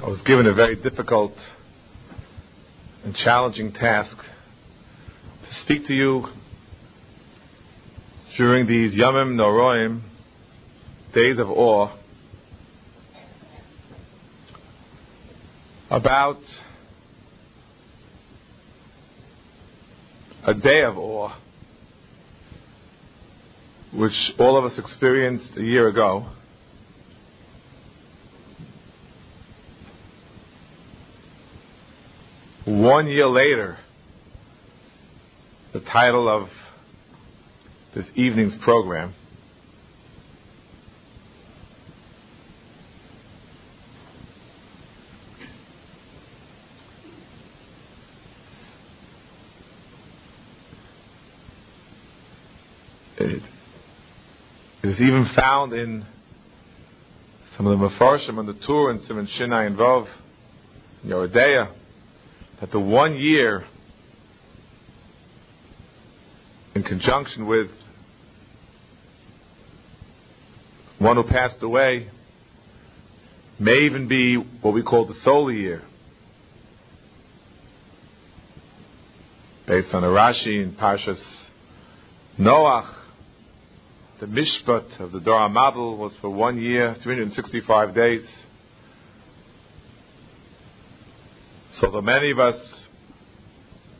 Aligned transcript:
I 0.00 0.06
was 0.06 0.20
given 0.22 0.46
a 0.46 0.52
very 0.52 0.76
difficult 0.76 1.36
and 3.02 3.16
challenging 3.16 3.72
task 3.72 4.16
to 4.16 5.54
speak 5.54 5.88
to 5.88 5.94
you 5.94 6.28
during 8.36 8.68
these 8.68 8.94
Yamim 8.94 9.34
Noroim, 9.34 10.02
days 11.12 11.40
of 11.40 11.50
awe, 11.50 11.90
about 15.90 16.38
a 20.44 20.54
day 20.54 20.82
of 20.82 20.96
awe, 20.96 21.32
which 23.92 24.32
all 24.38 24.56
of 24.56 24.64
us 24.64 24.78
experienced 24.78 25.56
a 25.56 25.64
year 25.64 25.88
ago. 25.88 26.26
One 32.68 33.08
year 33.08 33.26
later, 33.26 33.78
the 35.72 35.80
title 35.80 36.28
of 36.28 36.50
this 37.94 38.04
evening's 38.14 38.56
program 38.56 39.14
it 53.16 53.42
is 54.82 55.00
even 55.00 55.24
found 55.34 55.72
in 55.72 56.04
some 57.56 57.66
of 57.66 57.78
the 57.78 57.88
Mefarshim 57.88 58.36
on 58.36 58.44
the 58.44 58.52
Tur 58.52 58.90
in 58.90 59.02
Simon 59.06 59.26
Shinai 59.26 59.68
and 59.68 59.78
Vov, 59.78 60.06
Yoreh 61.06 61.32
Deah, 61.32 61.77
that 62.60 62.70
the 62.70 62.80
one 62.80 63.16
year 63.16 63.64
in 66.74 66.82
conjunction 66.82 67.46
with 67.46 67.70
one 70.98 71.16
who 71.16 71.22
passed 71.22 71.62
away 71.62 72.10
may 73.58 73.80
even 73.80 74.08
be 74.08 74.36
what 74.36 74.74
we 74.74 74.82
call 74.82 75.04
the 75.06 75.14
solar 75.14 75.52
year. 75.52 75.82
Based 79.66 79.94
on 79.94 80.02
a 80.02 80.08
Rashi 80.08 80.62
in 80.62 80.72
Parshas 80.72 81.50
Noach, 82.38 82.94
the 84.18 84.26
Mishpat 84.26 84.98
of 84.98 85.12
the 85.12 85.20
Dor 85.20 85.40
HaMabul 85.40 85.96
was 85.96 86.12
for 86.16 86.30
one 86.30 86.60
year, 86.60 86.96
365 87.00 87.94
days. 87.94 88.44
So 91.78 91.92
many 92.00 92.32
of 92.32 92.40
us 92.40 92.88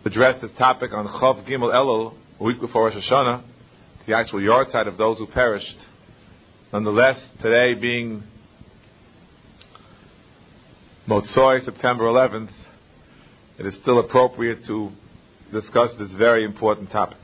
addressed 0.04 0.40
this 0.40 0.50
topic 0.58 0.92
on 0.92 1.06
Chof 1.06 1.46
Gimel 1.46 1.72
Elul, 1.72 2.12
a 2.40 2.42
week 2.42 2.60
before 2.60 2.86
Rosh 2.86 2.96
Hashanah, 2.96 3.44
the 4.04 4.16
actual 4.16 4.40
yahrzeit 4.40 4.88
of 4.88 4.96
those 4.96 5.18
who 5.18 5.28
perished. 5.28 5.78
Nonetheless, 6.72 7.24
today 7.40 7.74
being 7.74 8.24
Motzoi, 11.06 11.64
September 11.64 12.06
11th, 12.06 12.50
it 13.58 13.66
is 13.66 13.76
still 13.76 14.00
appropriate 14.00 14.64
to 14.64 14.90
discuss 15.52 15.94
this 15.94 16.10
very 16.10 16.44
important 16.44 16.90
topic. 16.90 17.18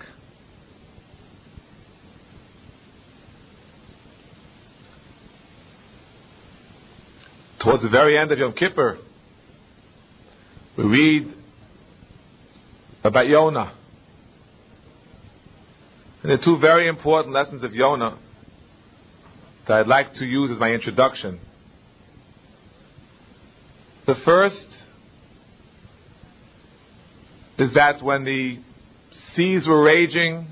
Towards 7.58 7.82
the 7.82 7.88
very 7.88 8.16
end 8.16 8.30
of 8.30 8.38
Yom 8.38 8.52
Kippur, 8.52 8.98
we 10.76 10.84
read 10.84 11.34
about 13.04 13.28
Yonah. 13.28 13.72
And 16.22 16.30
there 16.30 16.38
are 16.38 16.42
two 16.42 16.58
very 16.58 16.88
important 16.88 17.34
lessons 17.34 17.62
of 17.62 17.74
Yonah 17.74 18.18
that 19.68 19.80
I'd 19.80 19.86
like 19.86 20.14
to 20.14 20.24
use 20.24 20.50
as 20.50 20.58
my 20.58 20.70
introduction. 20.70 21.38
The 24.06 24.14
first 24.16 24.84
is 27.58 27.72
that 27.74 28.02
when 28.02 28.24
the 28.24 28.58
seas 29.34 29.68
were 29.68 29.82
raging 29.82 30.48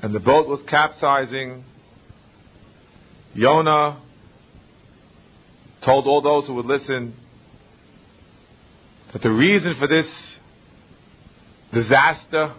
and 0.00 0.14
the 0.14 0.20
boat 0.20 0.48
was 0.48 0.62
capsizing, 0.62 1.64
Yonah 3.34 4.00
told 5.82 6.06
all 6.06 6.22
those 6.22 6.46
who 6.46 6.54
would 6.54 6.66
listen 6.66 7.14
that 9.12 9.22
the 9.22 9.30
reason 9.30 9.74
for 9.74 9.86
this 9.86 10.08
disaster, 11.72 12.54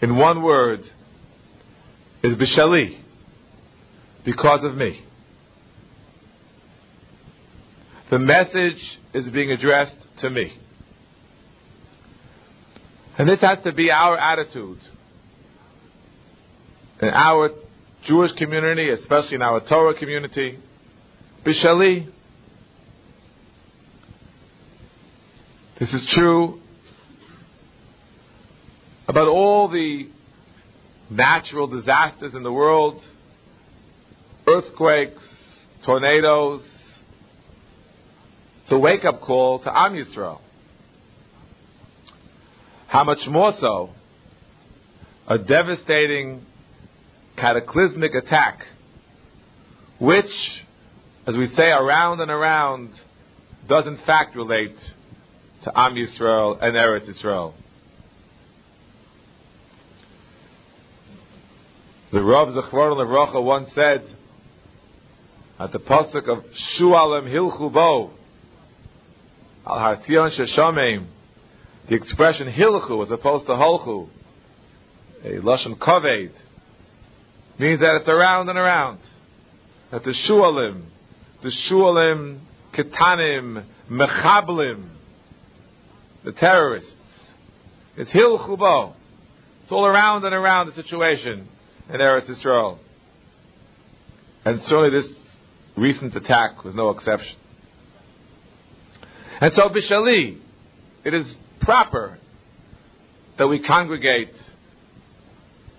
in 0.00 0.16
one 0.16 0.42
word, 0.42 0.80
is 2.22 2.36
Bishali, 2.36 2.98
because 4.24 4.64
of 4.64 4.76
me. 4.76 5.02
The 8.10 8.18
message 8.18 8.98
is 9.12 9.30
being 9.30 9.50
addressed 9.50 9.98
to 10.18 10.30
me. 10.30 10.52
And 13.18 13.28
this 13.28 13.40
has 13.40 13.58
to 13.64 13.72
be 13.72 13.90
our 13.90 14.16
attitude 14.16 14.78
in 17.00 17.08
our 17.08 17.50
Jewish 18.04 18.32
community, 18.32 18.90
especially 18.90 19.36
in 19.36 19.42
our 19.42 19.60
Torah 19.60 19.94
community. 19.94 20.58
Bishali. 21.44 22.12
This 25.78 25.92
is 25.92 26.06
true 26.06 26.58
about 29.06 29.28
all 29.28 29.68
the 29.68 30.08
natural 31.10 31.66
disasters 31.66 32.34
in 32.34 32.42
the 32.42 32.50
world, 32.50 33.06
earthquakes, 34.46 35.22
tornadoes. 35.82 36.62
It's 38.62 38.72
a 38.72 38.78
wake 38.78 39.04
up 39.04 39.20
call 39.20 39.58
to 39.58 39.78
Am 39.78 39.92
Yisrael. 39.92 40.40
How 42.86 43.04
much 43.04 43.28
more 43.28 43.52
so 43.52 43.90
a 45.28 45.36
devastating 45.36 46.46
cataclysmic 47.36 48.14
attack, 48.14 48.64
which 49.98 50.64
as 51.26 51.36
we 51.36 51.46
say 51.48 51.70
around 51.70 52.22
and 52.22 52.30
around, 52.30 52.98
does 53.68 53.86
in 53.86 53.98
fact 53.98 54.34
relate 54.36 54.94
to 55.66 55.76
Am 55.76 55.96
Yisrael 55.96 56.58
and 56.62 56.76
Eretz 56.76 57.08
Yisrael. 57.08 57.52
The 62.12 62.22
Rav 62.22 62.48
Zechron 62.50 62.96
Levracha 62.96 63.42
once 63.42 63.72
said 63.74 64.04
at 65.58 65.72
the 65.72 65.80
pasuk 65.80 66.28
of 66.28 66.44
Shualim 66.52 67.28
Hilchu 67.28 67.72
Bo 67.72 68.12
Al 69.66 69.78
Hartion 69.78 70.30
Sheshameim, 70.30 71.06
the 71.88 71.96
expression 71.96 72.46
Hilchu 72.46 73.02
as 73.02 73.10
opposed 73.10 73.46
to 73.46 73.52
Holchu, 73.52 74.08
a 75.24 75.30
lashon 75.38 75.76
kaved, 75.80 76.30
means 77.58 77.80
that 77.80 77.96
it's 77.96 78.08
around 78.08 78.48
and 78.48 78.56
around. 78.56 79.00
That 79.90 80.04
the 80.04 80.10
Shualim 80.10 80.82
the 81.42 81.48
shualim, 81.48 82.38
ketanim, 82.72 83.64
mechablim, 83.90 84.95
the 86.26 86.32
terrorists. 86.32 87.32
It's 87.96 88.10
hil 88.10 88.36
chubo. 88.38 88.94
It's 89.62 89.70
all 89.70 89.86
around 89.86 90.24
and 90.24 90.34
around 90.34 90.66
the 90.66 90.72
situation 90.72 91.48
in 91.88 92.00
Eretz 92.00 92.28
Yisrael. 92.28 92.78
And 94.44 94.60
certainly 94.64 94.90
this 94.90 95.38
recent 95.76 96.16
attack 96.16 96.64
was 96.64 96.74
no 96.74 96.90
exception. 96.90 97.36
And 99.40 99.54
so 99.54 99.68
Bishali, 99.68 100.38
it 101.04 101.14
is 101.14 101.38
proper 101.60 102.18
that 103.38 103.46
we 103.46 103.60
congregate 103.60 104.34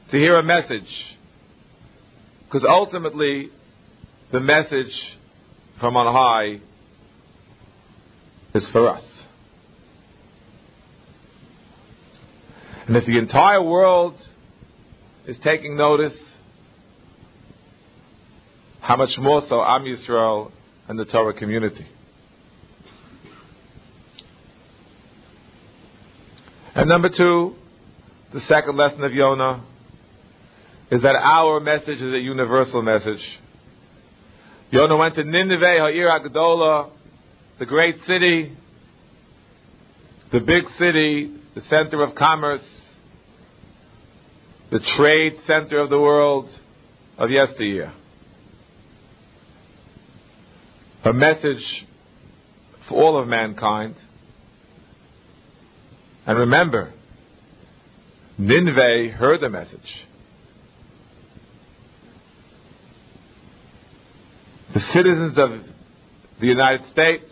to 0.09 0.17
hear 0.17 0.35
a 0.37 0.43
message. 0.43 1.17
Because 2.45 2.63
ultimately, 2.63 3.51
the 4.31 4.39
message 4.39 5.17
from 5.77 5.97
on 5.97 6.13
high 6.13 6.61
is 8.53 8.69
for 8.69 8.87
us. 8.87 9.06
And 12.87 12.95
if 12.95 13.05
the 13.05 13.17
entire 13.17 13.61
world 13.61 14.15
is 15.25 15.37
taking 15.39 15.75
notice, 15.75 16.17
how 18.79 18.95
much 18.95 19.17
more 19.19 19.41
so 19.41 19.61
Am 19.63 19.83
Yisrael 19.83 20.51
and 20.87 20.97
the 20.97 21.05
Torah 21.05 21.33
community. 21.33 21.85
And 26.73 26.87
number 26.87 27.09
two, 27.09 27.55
the 28.31 28.39
second 28.41 28.77
lesson 28.77 29.03
of 29.03 29.13
Yonah 29.13 29.63
is 30.89 31.01
that 31.01 31.15
our 31.15 31.59
message 31.59 32.01
is 32.01 32.13
a 32.13 32.19
universal 32.19 32.81
message 32.81 33.39
Yonah 34.69 34.97
went 34.97 35.15
to 35.15 35.23
Nineveh, 35.23 35.77
Ha'ir 35.79 36.09
Agdola, 36.09 36.89
the 37.57 37.65
great 37.65 38.03
city, 38.03 38.51
the 40.31 40.41
big 40.41 40.69
city, 40.77 41.31
the 41.55 41.61
center 41.69 42.03
of 42.03 42.15
commerce, 42.15 42.61
the 44.69 44.79
trade 44.79 45.39
center 45.45 45.79
of 45.79 45.89
the 45.89 45.99
world 45.99 46.49
of 47.17 47.31
yesteryear. 47.31 47.93
A 51.03 51.13
message 51.13 51.85
for 52.87 53.01
all 53.01 53.21
of 53.21 53.27
mankind. 53.27 53.95
And 56.25 56.37
remember, 56.37 56.91
Nineveh 58.37 59.09
heard 59.11 59.41
the 59.41 59.49
message. 59.49 60.05
The 64.73 64.79
citizens 64.81 65.37
of 65.39 65.63
the 66.39 66.47
United 66.47 66.85
States 66.87 67.31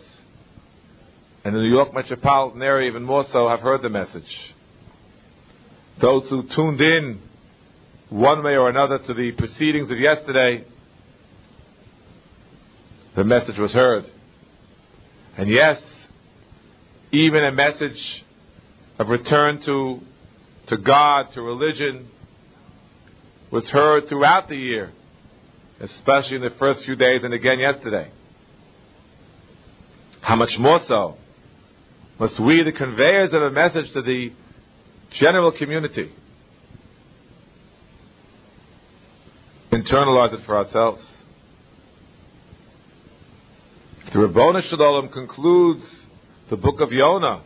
and 1.44 1.54
the 1.54 1.60
New 1.60 1.70
York 1.70 1.92
metropolitan 1.94 2.62
area, 2.62 2.88
even 2.88 3.04
more 3.04 3.24
so, 3.24 3.46
have 3.46 3.60
heard 3.60 3.82
the 3.82 3.90
message. 3.90 4.54
Those 6.00 6.28
who 6.28 6.42
tuned 6.48 6.80
in 6.80 7.20
one 8.08 8.42
way 8.42 8.56
or 8.56 8.68
another 8.68 8.98
to 8.98 9.14
the 9.14 9.32
proceedings 9.32 9.90
of 9.90 9.98
yesterday, 9.98 10.64
the 13.14 13.24
message 13.24 13.58
was 13.58 13.72
heard. 13.72 14.08
And 15.36 15.48
yes, 15.48 15.80
even 17.12 17.44
a 17.44 17.52
message 17.52 18.24
of 18.98 19.08
return 19.08 19.60
to, 19.62 20.00
to 20.68 20.76
God, 20.76 21.32
to 21.32 21.42
religion, 21.42 22.08
was 23.50 23.68
heard 23.70 24.08
throughout 24.08 24.48
the 24.48 24.56
year, 24.56 24.92
especially 25.80 26.36
in 26.36 26.42
the 26.42 26.50
first 26.50 26.84
few 26.84 26.96
days 26.96 27.24
and 27.24 27.32
again 27.34 27.58
yesterday. 27.58 28.10
How 30.20 30.36
much 30.36 30.58
more 30.58 30.80
so 30.80 31.16
must 32.18 32.40
we, 32.40 32.62
the 32.62 32.72
conveyors 32.72 33.32
of 33.32 33.42
a 33.42 33.50
message 33.50 33.92
to 33.92 34.02
the 34.02 34.32
general 35.10 35.52
community, 35.52 36.10
internalize 39.82 40.32
it 40.32 40.40
for 40.44 40.56
ourselves? 40.56 41.06
The 44.12 44.20
Rabboni 44.20 44.62
Shalom 44.62 45.08
concludes 45.08 46.06
the 46.48 46.56
book 46.56 46.80
of 46.80 46.92
Yonah 46.92 47.42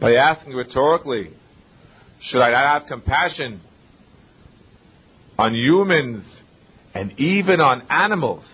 by 0.00 0.14
asking 0.14 0.54
rhetorically, 0.54 1.30
should 2.20 2.40
I 2.40 2.50
not 2.50 2.80
have 2.80 2.86
compassion 2.88 3.60
on 5.38 5.54
humans 5.54 6.24
and 6.94 7.18
even 7.18 7.60
on 7.60 7.82
animals? 7.88 8.50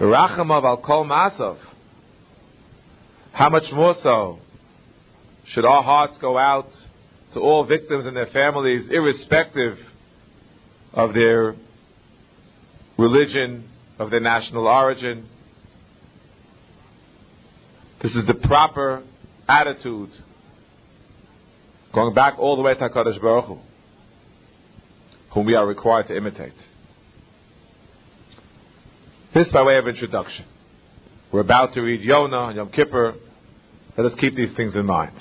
Rachamav 0.00 0.64
al 0.64 0.78
kol 0.78 1.04
masav. 1.04 1.58
How 3.32 3.50
much 3.50 3.70
more 3.70 3.94
so 3.94 4.38
should 5.44 5.64
our 5.64 5.82
hearts 5.82 6.16
go 6.18 6.38
out 6.38 6.70
to 7.32 7.40
all 7.40 7.64
victims 7.64 8.06
and 8.06 8.16
their 8.16 8.26
families, 8.26 8.88
irrespective 8.88 9.78
of 10.92 11.14
their 11.14 11.54
religion, 12.96 13.68
of 13.98 14.10
their 14.10 14.20
national 14.20 14.66
origin? 14.66 15.28
This 18.00 18.14
is 18.14 18.24
the 18.24 18.34
proper 18.34 19.02
attitude. 19.48 20.10
Going 21.92 22.14
back 22.14 22.38
all 22.38 22.56
the 22.56 22.62
way 22.62 22.74
to 22.74 22.80
HaKadosh 22.80 23.20
Baruch 23.20 23.46
Hu, 23.46 23.58
whom 25.30 25.46
we 25.46 25.54
are 25.54 25.66
required 25.66 26.06
to 26.08 26.16
imitate. 26.16 26.54
This 29.34 29.50
by 29.52 29.62
way 29.62 29.76
of 29.76 29.86
introduction. 29.86 30.44
We're 31.30 31.40
about 31.40 31.74
to 31.74 31.82
read 31.82 32.00
Yonah 32.00 32.48
and 32.48 32.56
Yom 32.56 32.70
Kippur. 32.70 33.14
Let 33.96 34.06
us 34.06 34.18
keep 34.18 34.34
these 34.34 34.52
things 34.52 34.74
in 34.74 34.86
mind. 34.86 35.14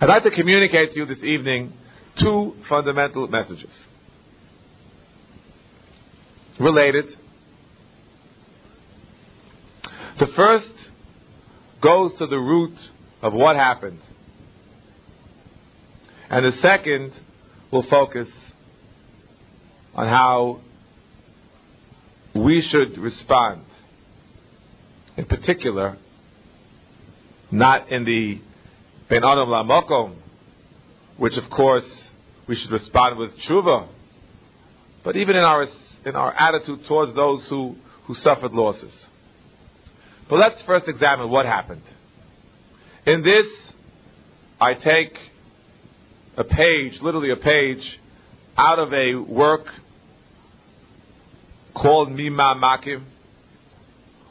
I'd 0.00 0.08
like 0.08 0.24
to 0.24 0.30
communicate 0.30 0.92
to 0.92 0.96
you 0.96 1.06
this 1.06 1.22
evening 1.22 1.72
two 2.16 2.56
fundamental 2.68 3.28
messages. 3.28 3.86
Related. 6.58 7.16
The 10.18 10.26
first 10.28 10.90
goes 11.80 12.14
to 12.16 12.26
the 12.26 12.38
root 12.38 12.90
of 13.22 13.32
what 13.32 13.56
happened. 13.56 14.00
And 16.28 16.44
the 16.46 16.52
second 16.58 17.12
will 17.70 17.82
focus 17.82 18.28
on 19.94 20.08
how 20.08 20.60
we 22.34 22.60
should 22.60 22.98
respond. 22.98 23.64
In 25.16 25.26
particular, 25.26 25.96
not 27.50 27.90
in 27.90 28.04
the 28.04 28.40
Ben 29.08 29.22
Adam 29.22 29.48
Lamokom, 29.48 30.16
which 31.16 31.36
of 31.36 31.50
course 31.50 32.12
we 32.46 32.56
should 32.56 32.70
respond 32.70 33.18
with 33.18 33.38
tshuva, 33.40 33.88
but 35.02 35.16
even 35.16 35.36
in 35.36 35.42
our 35.42 35.66
in 36.04 36.16
our 36.16 36.32
attitude 36.32 36.84
towards 36.86 37.14
those 37.14 37.46
who, 37.48 37.76
who 38.04 38.14
suffered 38.14 38.52
losses. 38.52 39.06
But 40.28 40.38
let's 40.38 40.62
first 40.62 40.88
examine 40.88 41.30
what 41.30 41.46
happened. 41.46 41.82
In 43.06 43.22
this, 43.22 43.46
I 44.60 44.74
take 44.74 45.18
a 46.36 46.44
page, 46.44 47.00
literally 47.00 47.30
a 47.30 47.36
page, 47.36 48.00
out 48.56 48.78
of 48.78 48.92
a 48.92 49.14
work 49.14 49.66
called 51.74 52.10
Mima 52.10 52.54
Makim, 52.56 53.04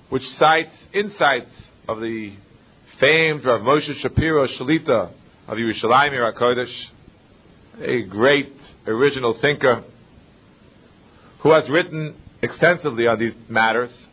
which 0.09 0.27
cites 0.31 0.75
insights 0.93 1.51
of 1.87 1.99
the 1.99 2.33
famed 3.03 3.43
Rav 3.43 3.59
Moshe 3.59 3.93
Shapiro 3.97 4.47
Shalita 4.47 5.11
of 5.49 5.57
Yerushalayim 5.57 6.13
HaKodesh, 6.13 6.85
a 7.81 8.03
great 8.03 8.55
original 8.87 9.33
thinker 9.41 9.83
who 11.39 11.51
has 11.51 11.67
written 11.67 12.15
extensively 12.41 13.05
on 13.07 13.19
these 13.19 13.33
matters. 13.49 14.07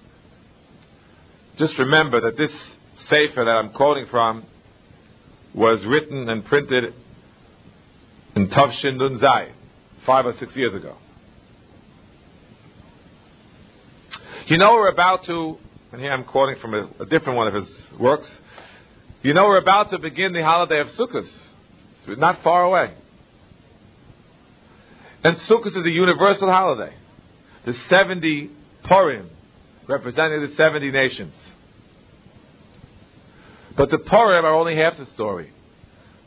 Just 1.56 1.78
remember 1.78 2.20
that 2.22 2.36
this 2.36 2.50
sefer 3.08 3.44
that 3.44 3.56
I'm 3.56 3.70
quoting 3.70 4.06
from 4.06 4.44
was 5.54 5.86
written 5.86 6.28
and 6.28 6.44
printed 6.44 6.92
in 8.34 8.48
Tavshin 8.48 8.96
Nunzai, 8.96 9.52
five 10.04 10.26
or 10.26 10.32
six 10.32 10.56
years 10.56 10.74
ago. 10.74 10.96
You 14.48 14.58
know 14.58 14.72
we're 14.72 14.88
about 14.88 15.22
to, 15.26 15.58
and 15.92 16.00
here 16.00 16.10
I'm 16.10 16.24
quoting 16.24 16.56
from 16.56 16.74
a, 16.74 16.90
a 16.98 17.06
different 17.06 17.36
one 17.36 17.46
of 17.46 17.54
his 17.54 17.94
works. 18.00 18.40
You 19.22 19.34
know 19.34 19.44
we're 19.44 19.58
about 19.58 19.90
to 19.90 19.98
begin 19.98 20.32
the 20.32 20.42
holiday 20.42 20.80
of 20.80 20.86
Sukkot. 20.88 21.18
It's 21.18 22.18
not 22.18 22.42
far 22.42 22.64
away. 22.64 22.94
And 25.22 25.36
Sukkot 25.36 25.66
is 25.66 25.76
a 25.76 25.90
universal 25.90 26.48
holiday. 26.48 26.94
The 27.66 27.74
70 27.74 28.50
Parim, 28.84 29.28
representing 29.86 30.40
the 30.40 30.54
70 30.54 30.90
nations. 30.90 31.34
But 33.76 33.90
the 33.90 33.98
Parim 33.98 34.44
are 34.44 34.54
only 34.54 34.76
half 34.76 34.96
the 34.96 35.04
story. 35.04 35.52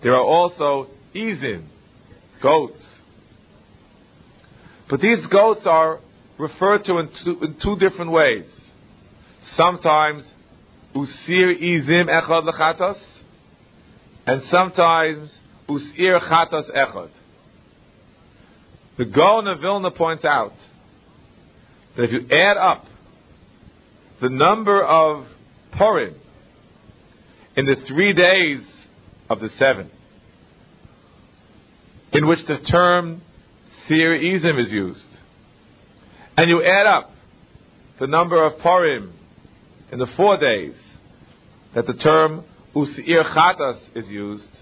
There 0.04 0.14
are 0.14 0.24
also 0.24 0.90
Izim, 1.16 1.64
goats. 2.42 3.02
But 4.88 5.02
these 5.02 5.26
goats 5.28 5.66
are 5.66 6.00
referred 6.38 6.86
to 6.86 7.00
in 7.00 7.10
two, 7.24 7.44
in 7.44 7.56
two 7.56 7.78
different 7.78 8.12
ways. 8.12 8.72
Sometimes 9.42 10.33
usir 10.94 11.60
izim 11.62 12.08
echad 12.08 12.44
lechatos, 12.50 13.00
and 14.26 14.44
sometimes 14.44 15.40
usir 15.68 16.20
chatos 16.20 16.70
echad. 16.72 17.10
The 18.98 19.06
Gaon 19.06 19.48
of 19.48 19.60
Vilna 19.60 19.92
points 19.92 20.24
out 20.24 20.54
that 21.96 22.04
if 22.04 22.12
you 22.12 22.28
add 22.30 22.58
up 22.58 22.86
the 24.22 24.30
number 24.30 24.84
of 24.84 25.26
Parim 25.74 26.14
in 27.56 27.66
the 27.66 27.76
three 27.76 28.14
days 28.14 28.62
of 29.30 29.40
the 29.40 29.50
seven, 29.50 29.90
in 32.12 32.28
which 32.28 32.46
the 32.46 32.60
term 32.60 33.22
Sir 33.88 34.18
Izim 34.18 34.60
is 34.60 34.72
used, 34.72 35.08
and 36.38 36.50
you 36.50 36.64
add 36.64 36.86
up 36.86 37.12
the 38.00 38.08
number 38.08 38.44
of 38.44 38.60
Parim 38.60 39.12
in 39.92 40.00
the 40.00 40.08
four 40.08 40.38
days 40.38 40.76
that 41.74 41.88
the 41.88 41.94
term 41.94 42.44
Usir 42.76 43.24
Chatas 43.24 43.80
is 43.96 44.10
used, 44.10 44.62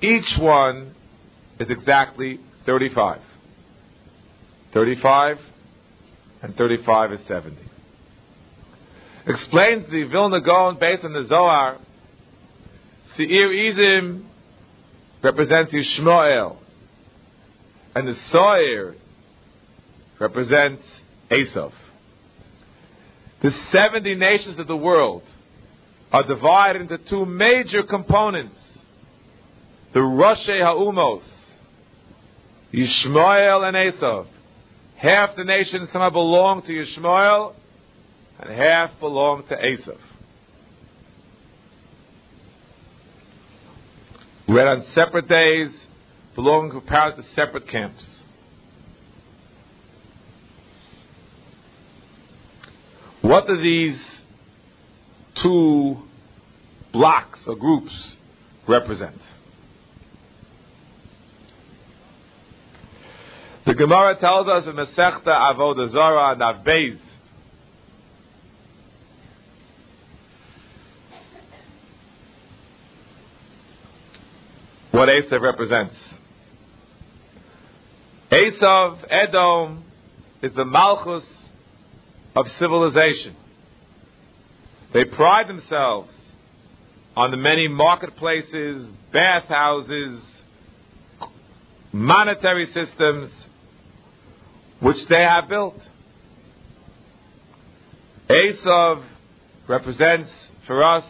each 0.00 0.36
one 0.38 0.94
is 1.58 1.70
exactly 1.70 2.40
35. 2.64 3.20
35 4.72 5.40
and 6.42 6.56
35 6.56 7.12
is 7.12 7.20
70. 7.26 7.56
Explains 9.26 9.88
the 9.90 10.04
Vilna 10.04 10.40
Gaon 10.40 10.78
based 10.78 11.04
on 11.04 11.12
the 11.12 11.24
Zohar, 11.24 11.78
Seir 13.14 13.48
Izim 13.48 14.24
represents 15.22 15.72
Yishmael, 15.72 16.58
and 17.94 18.06
the 18.06 18.14
Soir 18.14 18.94
represents 20.18 20.82
Esav. 21.30 21.72
The 23.40 23.50
70 23.50 24.14
nations 24.14 24.58
of 24.58 24.66
the 24.66 24.76
world 24.76 25.22
are 26.12 26.22
divided 26.22 26.82
into 26.82 26.98
two 26.98 27.26
major 27.26 27.82
components. 27.82 28.56
The 29.92 30.00
Roshei 30.00 30.60
Ha'umos, 30.62 31.26
Yishmael 32.72 33.66
and 33.66 33.76
Esav. 33.76 34.26
Half 34.96 35.36
the 35.36 35.44
nations 35.44 35.90
somehow 35.90 36.10
belong 36.10 36.62
to 36.62 36.72
Yishmael, 36.72 37.54
and 38.38 38.50
half 38.50 38.98
belong 39.00 39.44
to 39.48 39.56
Esav. 39.56 39.98
Read 44.48 44.68
on 44.68 44.84
separate 44.86 45.28
days, 45.28 45.86
belonging 46.34 46.76
apparently 46.76 47.22
to 47.22 47.28
separate 47.30 47.66
camps. 47.66 48.22
What 53.22 53.48
do 53.48 53.56
these 53.60 54.15
two 55.42 55.98
blocks 56.92 57.46
or 57.46 57.56
groups 57.56 58.16
represent? 58.66 59.20
The 63.64 63.74
Gemara 63.74 64.16
tells 64.16 64.46
us 64.46 64.66
in 64.66 64.74
Masechta 64.74 65.24
Avodah 65.26 65.88
Zarah 65.88 66.36
Nav 66.36 66.64
what 74.96 75.08
Esav 75.10 75.42
represents. 75.42 76.14
Esav, 78.30 79.04
Edom, 79.10 79.84
is 80.40 80.52
the 80.54 80.64
Malchus 80.64 81.26
of 82.34 82.48
civilization. 82.52 83.36
They 84.96 85.04
pride 85.04 85.46
themselves 85.46 86.14
on 87.14 87.30
the 87.30 87.36
many 87.36 87.68
marketplaces, 87.68 88.88
bathhouses, 89.12 90.22
monetary 91.92 92.64
systems 92.72 93.30
which 94.80 95.06
they 95.08 95.20
have 95.20 95.50
built. 95.50 95.78
Esav 98.30 99.04
represents 99.68 100.30
for 100.66 100.82
us 100.82 101.04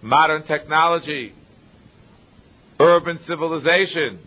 modern 0.00 0.44
technology, 0.44 1.34
urban 2.80 3.22
civilization. 3.24 4.20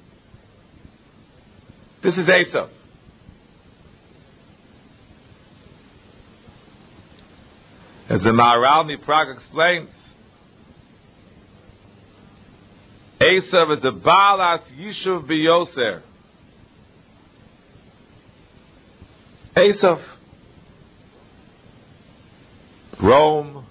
This 2.04 2.20
is 2.20 2.28
Esav. 2.28 2.70
As 8.08 8.22
the 8.22 8.30
Maharal 8.30 9.02
Prague 9.02 9.36
explains, 9.36 9.90
Esav 13.20 13.76
is 13.78 13.82
the 13.82 13.92
Balas 13.92 14.62
Yishuv 14.78 15.28
Biyoser. 15.28 16.02
Esav. 19.56 20.04
Rome. 23.02 23.66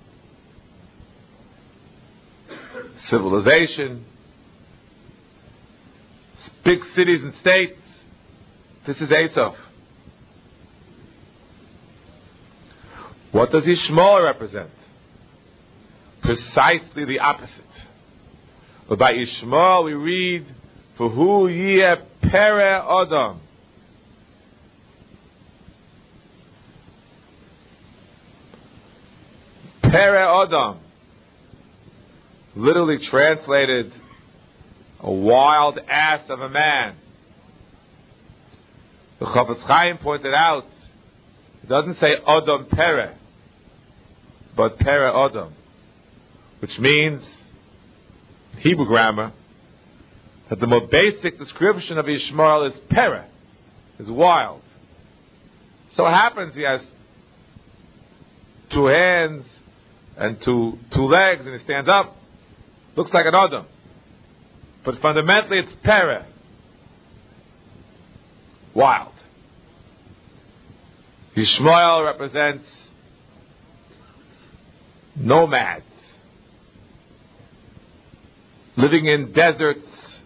Civilization. 2.96 4.04
Big 6.64 6.84
cities 6.86 7.22
and 7.22 7.34
states. 7.34 7.78
This 8.84 9.00
is 9.00 9.10
Esav. 9.10 9.54
What 13.34 13.50
does 13.50 13.66
Ishmael 13.66 14.22
represent? 14.22 14.70
Precisely 16.22 17.04
the 17.04 17.18
opposite. 17.18 17.84
But 18.88 19.00
by 19.00 19.14
Ishmael 19.14 19.82
we 19.82 19.94
read, 19.94 20.46
for 20.96 21.10
who 21.10 21.48
ye 21.48 21.82
pere 22.22 22.60
Adam. 22.60 23.40
Pere 29.82 30.16
Adam. 30.16 30.78
Literally 32.54 32.98
translated, 32.98 33.92
a 35.00 35.10
wild 35.10 35.80
ass 35.88 36.30
of 36.30 36.40
a 36.40 36.48
man. 36.48 36.94
The 39.18 39.26
Chafetz 39.26 39.58
Chaim 39.62 39.98
pointed 39.98 40.34
out, 40.34 40.68
it 41.64 41.68
doesn't 41.68 41.98
say 41.98 42.14
Adam 42.24 42.66
Pere 42.66 43.16
but 44.56 44.78
Pere 44.78 45.08
Adam, 45.08 45.52
which 46.60 46.78
means, 46.78 47.24
Hebrew 48.58 48.86
grammar, 48.86 49.32
that 50.48 50.60
the 50.60 50.66
more 50.66 50.86
basic 50.86 51.38
description 51.38 51.98
of 51.98 52.08
Ishmael 52.08 52.64
is 52.64 52.78
Pere, 52.88 53.24
is 53.98 54.10
wild. 54.10 54.62
So 55.90 56.06
it 56.06 56.10
happens 56.10 56.54
he 56.54 56.62
has 56.62 56.86
two 58.70 58.86
hands 58.86 59.46
and 60.16 60.40
two, 60.40 60.78
two 60.90 61.06
legs 61.06 61.44
and 61.44 61.54
he 61.54 61.60
stands 61.60 61.88
up. 61.88 62.16
Looks 62.96 63.12
like 63.12 63.26
an 63.26 63.34
Adam. 63.34 63.66
But 64.84 65.00
fundamentally 65.00 65.60
it's 65.60 65.72
Pere. 65.82 66.26
Wild. 68.74 69.12
Ishmael 71.36 72.04
represents 72.04 72.64
nomads, 75.16 75.84
living 78.76 79.06
in 79.06 79.32
deserts, 79.32 80.20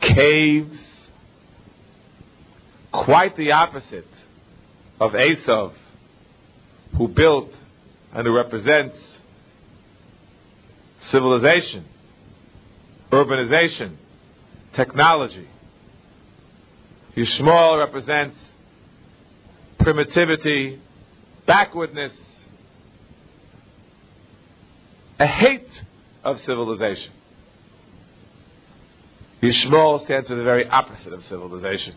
caves, 0.00 0.80
quite 2.92 3.36
the 3.36 3.52
opposite 3.52 4.08
of 5.00 5.12
Esav, 5.12 5.72
who 6.96 7.08
built 7.08 7.52
and 8.12 8.26
who 8.26 8.34
represents 8.34 8.96
civilization, 11.02 11.84
urbanization, 13.10 13.96
technology. 14.74 15.48
Yishmael 17.16 17.78
represents 17.78 18.36
primitivity, 19.78 20.80
backwardness, 21.48 22.12
a 25.18 25.26
hate 25.26 25.82
of 26.22 26.38
civilization. 26.40 27.10
Yishmael 29.42 30.04
stands 30.04 30.28
for 30.28 30.34
the 30.34 30.44
very 30.44 30.68
opposite 30.68 31.12
of 31.12 31.24
civilization. 31.24 31.96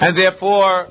And 0.00 0.16
therefore, 0.16 0.88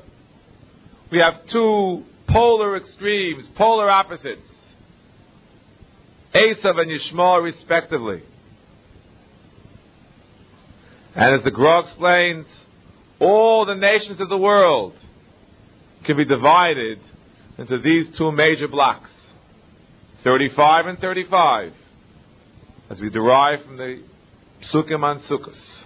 we 1.10 1.18
have 1.18 1.44
two 1.46 2.04
polar 2.28 2.76
extremes, 2.76 3.48
polar 3.56 3.90
opposites. 3.90 4.48
Esav 6.34 6.80
and 6.80 6.90
Yishmael 6.90 7.42
respectively. 7.42 8.22
And 11.16 11.34
as 11.34 11.42
the 11.42 11.50
Gra 11.50 11.80
explains, 11.80 12.46
all 13.18 13.64
the 13.64 13.74
nations 13.74 14.20
of 14.20 14.28
the 14.28 14.38
world 14.38 14.94
can 16.08 16.16
be 16.16 16.24
divided 16.24 16.98
into 17.58 17.78
these 17.80 18.08
two 18.12 18.32
major 18.32 18.66
blocks 18.66 19.10
35 20.24 20.86
and 20.86 20.98
35, 20.98 21.74
as 22.88 22.98
we 22.98 23.10
derive 23.10 23.62
from 23.62 23.76
the 23.76 24.02
Psukim 24.62 25.04
and 25.04 25.20
Sukkos. 25.20 25.84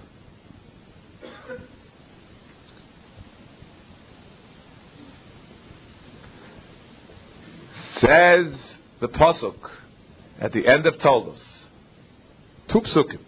Says 8.01 8.79
the 9.01 9.09
Pasuk 9.09 9.71
at 10.41 10.53
the 10.53 10.69
end 10.69 10.87
of 10.87 10.99
Toldos, 10.99 11.67
two 12.69 12.81
Psukim, 12.83 13.19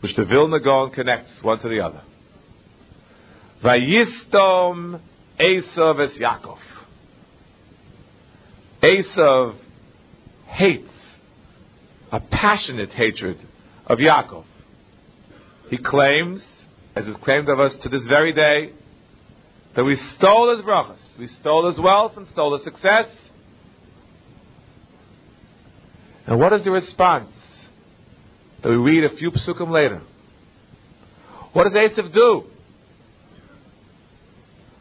which 0.00 0.16
the 0.16 0.24
Vilna 0.24 0.58
Gaon 0.58 0.90
connects 0.90 1.40
one 1.44 1.60
to 1.60 1.68
the 1.68 1.78
other. 1.78 2.02
Vayistom 3.62 5.00
Esav 5.38 6.00
es 6.00 6.16
Yaakov. 6.16 6.58
Esav 8.82 9.56
hates 10.46 10.88
a 12.10 12.20
passionate 12.20 12.92
hatred 12.92 13.38
of 13.86 13.98
Yaakov. 13.98 14.44
He 15.68 15.78
claims, 15.78 16.44
as 16.94 17.06
is 17.06 17.16
claimed 17.16 17.48
of 17.48 17.60
us 17.60 17.74
to 17.76 17.88
this 17.88 18.02
very 18.06 18.32
day, 18.32 18.72
that 19.74 19.84
we 19.84 19.96
stole 19.96 20.56
his 20.56 20.64
brachas, 20.64 21.18
we 21.18 21.26
stole 21.26 21.66
his 21.66 21.78
wealth 21.78 22.16
and 22.16 22.26
stole 22.28 22.54
his 22.56 22.64
success. 22.64 23.08
And 26.26 26.40
what 26.40 26.52
is 26.54 26.64
the 26.64 26.70
response? 26.70 27.32
That 28.62 28.70
we 28.70 28.76
read 28.76 29.04
a 29.04 29.10
few 29.10 29.30
psukim 29.30 29.70
later. 29.70 30.00
What 31.52 31.72
does 31.72 31.92
Esav 31.92 32.12
do? 32.12 32.44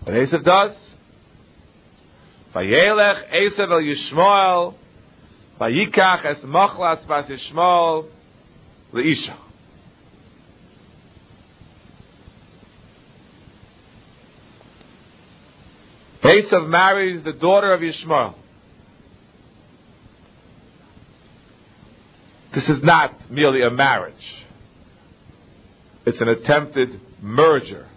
What 0.05 0.13
Esav 0.13 0.43
does? 0.43 0.77
Vayelech 2.53 3.27
Esav 3.33 3.71
el 3.71 3.81
Yishmael, 3.81 4.75
Vayikach 5.59 6.25
es 6.25 6.37
Machlas 6.41 7.03
vas 7.07 7.27
Yishmael, 7.27 8.07
Leisha. 8.93 9.35
Esav 16.21 16.67
marries 16.67 17.23
the 17.23 17.33
daughter 17.33 17.73
of 17.73 17.81
Yishmael. 17.81 18.35
This 22.53 22.69
is 22.69 22.83
not 22.83 23.31
merely 23.31 23.63
a 23.63 23.71
marriage. 23.71 24.45
It's 26.05 26.21
an 26.21 26.27
attempted 26.27 27.01
merger. 27.23 27.87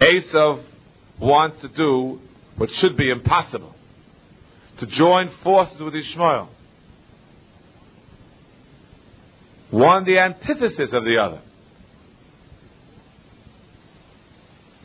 Esav 0.00 0.62
wants 1.18 1.60
to 1.62 1.68
do 1.68 2.20
what 2.56 2.70
should 2.70 2.96
be 2.96 3.10
impossible 3.10 3.74
to 4.78 4.86
join 4.86 5.28
forces 5.42 5.80
with 5.80 5.94
Ishmael. 5.94 6.48
One, 9.70 10.04
the 10.04 10.18
antithesis 10.18 10.92
of 10.92 11.04
the 11.04 11.18
other. 11.18 11.42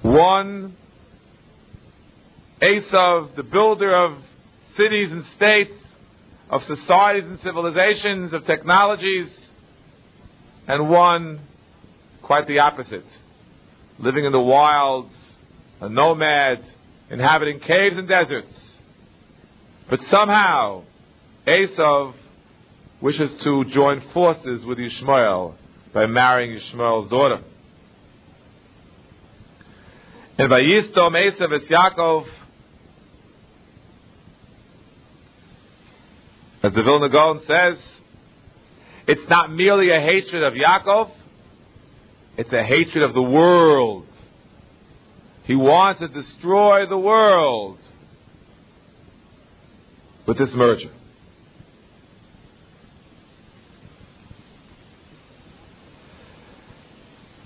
One, 0.02 0.76
Esav, 2.62 3.36
the 3.36 3.44
builder 3.44 3.94
of 3.94 4.18
cities 4.76 5.12
and 5.12 5.26
states, 5.28 5.78
of 6.50 6.64
societies 6.64 7.26
and 7.26 7.40
civilizations, 7.40 8.34
of 8.34 8.46
technologies, 8.46 9.52
and 10.68 10.90
one, 10.90 11.40
quite 12.22 12.48
the 12.48 12.60
opposite, 12.60 13.06
living 14.04 14.26
in 14.26 14.32
the 14.32 14.42
wilds, 14.42 15.16
a 15.82 15.90
nomad, 15.90 16.64
inhabiting 17.10 17.60
caves 17.60 17.98
and 17.98 18.08
deserts. 18.08 18.78
But 19.90 20.04
somehow, 20.04 20.84
Esav 21.48 22.14
wishes 23.02 23.34
to 23.44 23.66
join 23.66 24.02
forces 24.14 24.66
with 24.66 24.78
Yishmael 24.78 25.56
by 25.94 26.06
marrying 26.06 26.58
Yishmael's 26.58 27.08
daughter. 27.08 27.42
And 30.38 30.50
by 30.50 30.62
Yistom 30.62 31.12
Esav 31.12 31.62
es 31.62 31.70
Yaakov, 31.70 32.28
as 36.64 36.74
the 36.74 36.82
Vilna 36.82 37.10
Gaon 37.10 37.42
says, 37.46 37.78
it's 39.06 39.30
not 39.30 39.52
merely 39.52 39.90
a 39.90 40.00
hatred 40.00 40.44
of 40.44 40.54
Yaakov, 40.54 41.12
it's 42.38 42.52
a 42.52 42.64
hatred 42.64 43.04
of 43.04 43.14
the 43.14 43.22
world. 43.22 44.08
He 45.44 45.56
wants 45.56 46.00
to 46.00 46.08
destroy 46.08 46.86
the 46.86 46.98
world 46.98 47.78
with 50.26 50.38
this 50.38 50.54
merger. 50.54 50.90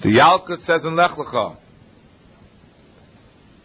The 0.04 0.10
Yalkut 0.10 0.66
says 0.66 0.86
in 0.86 0.96
Lech 0.96 1.12
Lecha, 1.12 1.58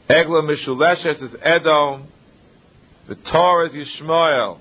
Egla 0.09 0.43
Mishuleshes 0.43 1.23
is 1.23 1.37
Edom, 1.43 2.09
the 3.07 3.15
Torah 3.17 3.69
is 3.69 3.75
Yishmael. 3.75 4.59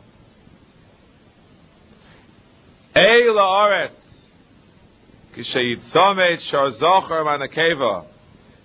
Ey 2.94 3.22
la'aretz, 3.24 3.92
כשיצומת 5.34 6.42
שור 6.42 6.70
זוכר 6.70 7.24
מהנקבה, 7.24 8.02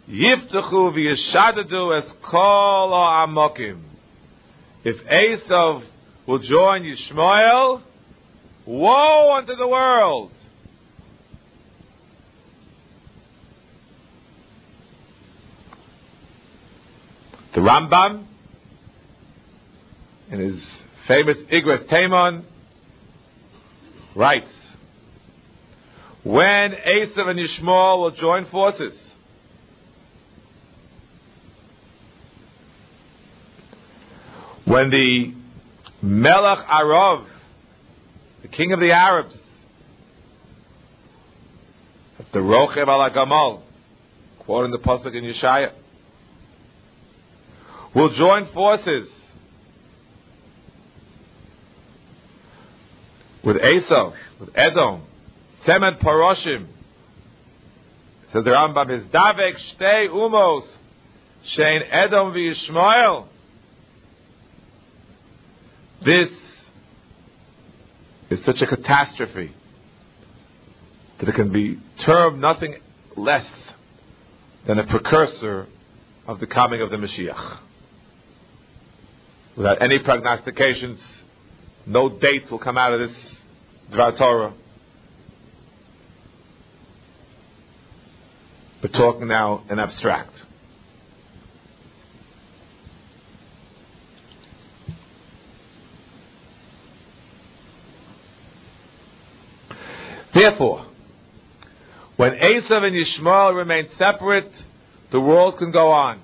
יפתחו 0.09 0.91
וישדדו 0.95 1.99
את 1.99 2.05
כל 2.21 2.93
העמוקים. 2.93 3.77
If 4.85 5.05
Esav 5.09 5.83
will 6.27 6.38
join 6.38 6.85
Yishmael, 6.85 7.81
woe 8.67 9.37
unto 9.37 9.57
the 9.57 9.67
world! 9.67 10.31
The 17.55 17.62
Rambam, 17.62 18.25
in 20.31 20.41
his 20.41 20.64
famous 21.09 21.38
Igeres 21.51 21.87
Teiman, 21.87 22.43
writes, 24.14 24.66
when 26.27 26.73
Esav 26.73 27.29
and 27.29 27.39
Yishmael 27.39 28.01
will 28.01 28.11
join 28.11 28.47
forces, 28.47 29.01
when 34.65 34.91
the 34.91 35.33
Melech 36.03 36.67
Arav, 36.67 37.27
the 38.43 38.49
king 38.49 38.73
of 38.73 38.81
the 38.81 38.91
Arabs, 38.91 39.39
the 42.33 42.41
Rochev 42.41 42.89
al 42.89 43.09
Gamal, 43.11 43.62
quoting 44.41 44.73
the 44.73 44.79
pasuk 44.79 45.15
in 45.15 45.23
Yeshaya, 45.23 45.73
will 47.95 48.12
join 48.12 48.47
forces 48.47 49.09
with 53.45 53.65
Esau, 53.65 54.12
with 54.41 54.51
Edom, 54.57 55.03
Temet 55.67 55.99
Paroshim. 55.99 56.67
Says 58.33 58.45
the 58.45 58.51
Rambam 58.51 58.91
is 58.91 59.05
Davek 59.07 59.55
Shtei 59.55 60.09
Umos, 60.09 60.65
Shein 61.45 61.83
Edom 61.91 62.33
v'Yishmael. 62.33 63.27
This 66.03 66.31
is 68.31 68.45
such 68.45 68.63
a 68.63 68.67
catastrophe 68.67 69.53
that 71.19 71.29
it 71.29 71.35
can 71.35 71.51
be 71.51 71.79
termed 71.99 72.41
nothing 72.41 72.77
less 73.17 73.51
than 74.67 74.79
a 74.79 74.87
precursor 74.87 75.67
of 76.29 76.39
the 76.39 76.47
coming 76.47 76.81
of 76.81 76.91
the 76.91 76.97
Mashiach. 76.97 77.59
Without 79.57 79.81
any 79.83 79.99
prognostications, 79.99 81.23
no 81.87 82.09
dates 82.09 82.51
will 82.51 82.59
come 82.59 82.77
out 82.79 82.93
of 82.93 83.01
this 83.01 83.43
Dvar 83.91 84.17
Torah. 84.17 84.53
We're 88.83 88.91
talking 88.91 89.27
now 89.27 89.62
in 89.71 89.79
abstract. 89.79 90.45
Therefore, 100.35 100.85
when 102.17 102.33
Esav 102.33 102.83
and 102.83 102.95
Yishmael 102.95 103.57
remain 103.57 103.89
separate, 103.97 104.65
the 105.11 105.19
world 105.19 105.57
can 105.57 105.71
go 105.71 105.93
on. 105.93 106.21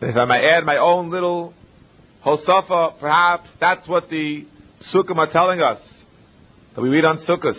If 0.00 0.16
I 0.16 0.24
may 0.24 0.44
add 0.48 0.64
my 0.64 0.78
own 0.78 1.10
little 1.10 1.54
Hosafa, 2.24 2.98
perhaps 2.98 3.48
that's 3.60 3.86
what 3.86 4.10
the 4.10 4.44
Sukkim 4.80 5.18
are 5.18 5.30
telling 5.30 5.62
us 5.62 5.80
that 6.74 6.80
we 6.82 6.88
read 6.88 7.04
on 7.04 7.18
Sukkot. 7.18 7.56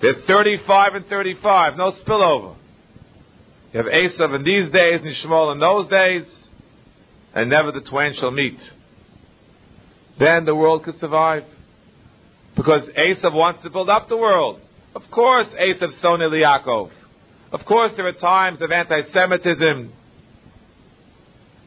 There's 0.00 0.24
35 0.24 0.94
and 0.94 1.06
35, 1.06 1.76
no 1.76 1.92
spillover. 1.92 2.56
You 3.72 3.82
have 3.82 3.86
Esav 3.86 4.34
in 4.34 4.42
these 4.42 4.70
days 4.72 5.00
and 5.02 5.52
in 5.52 5.60
those 5.60 5.88
days, 5.88 6.24
and 7.34 7.50
never 7.50 7.70
the 7.70 7.82
twain 7.82 8.14
shall 8.14 8.30
meet. 8.30 8.58
Then 10.18 10.44
the 10.44 10.54
world 10.54 10.84
could 10.84 10.98
survive. 10.98 11.44
Because 12.56 12.82
Esav 12.88 13.32
wants 13.32 13.62
to 13.62 13.70
build 13.70 13.88
up 13.88 14.08
the 14.08 14.16
world. 14.16 14.60
Of 14.94 15.10
course, 15.10 15.46
Esav 15.48 15.92
son 16.00 16.18
Yaakov. 16.18 16.90
Of 17.52 17.64
course, 17.64 17.92
there 17.96 18.06
are 18.06 18.12
times 18.12 18.60
of 18.60 18.72
anti-Semitism 18.72 19.92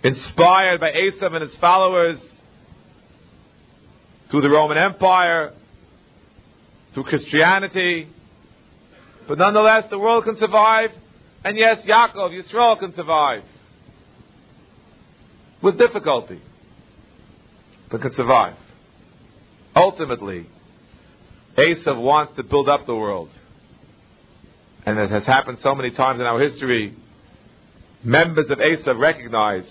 inspired 0.04 0.80
by 0.80 0.92
Esav 0.92 1.34
and 1.34 1.42
his 1.42 1.56
followers 1.58 2.20
through 4.30 4.42
the 4.42 4.50
Roman 4.50 4.78
Empire, 4.78 5.54
through 6.94 7.04
Christianity. 7.04 8.08
But 9.28 9.38
nonetheless, 9.38 9.90
the 9.90 10.00
world 10.00 10.26
can 10.26 10.38
survive, 10.38 10.92
and 11.44 11.58
yes, 11.58 11.84
Yaakov, 11.86 12.32
Yisrael 12.32 12.80
can 12.80 12.94
survive. 12.94 13.44
With 15.62 15.78
difficulty, 15.78 16.42
but 17.90 18.02
can 18.02 18.14
survive. 18.16 18.56
Ultimately, 19.76 20.46
Esav 21.56 22.02
wants 22.02 22.36
to 22.36 22.44
build 22.44 22.68
up 22.68 22.86
the 22.86 22.96
world. 22.96 23.30
And 24.86 25.00
as 25.00 25.10
has 25.12 25.26
happened 25.26 25.60
so 25.62 25.74
many 25.74 25.92
times 25.92 26.20
in 26.20 26.26
our 26.26 26.40
history, 26.40 26.94
members 28.04 28.50
of 28.50 28.58
Esav 28.58 29.00
recognize 29.00 29.70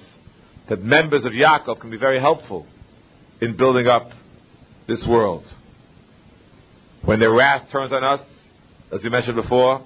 that 0.68 0.82
members 0.82 1.24
of 1.24 1.32
Yaakov 1.32 1.80
can 1.80 1.90
be 1.90 1.98
very 1.98 2.20
helpful 2.20 2.66
in 3.40 3.56
building 3.56 3.88
up 3.88 4.12
this 4.86 5.06
world. 5.06 5.52
When 7.02 7.20
their 7.20 7.32
wrath 7.32 7.68
turns 7.70 7.92
on 7.92 8.02
us, 8.02 8.22
as 8.92 9.02
we 9.02 9.08
mentioned 9.08 9.36
before, 9.36 9.82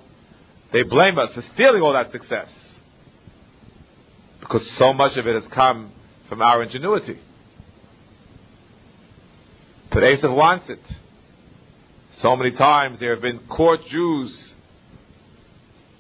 they 0.73 0.83
blame 0.83 1.19
us 1.19 1.33
for 1.33 1.42
stealing 1.42 1.81
all 1.81 1.92
that 1.92 2.11
success. 2.11 2.53
Because 4.40 4.69
so 4.73 4.92
much 4.92 5.16
of 5.16 5.27
it 5.27 5.35
has 5.35 5.47
come 5.49 5.92
from 6.29 6.42
our 6.42 6.62
ingenuity. 6.62 7.19
But 9.90 10.03
Esav 10.03 10.35
wants 10.35 10.69
it. 10.69 10.83
So 12.14 12.35
many 12.35 12.51
times 12.51 12.99
there 12.99 13.11
have 13.11 13.23
been 13.23 13.38
court 13.47 13.87
Jews 13.87 14.55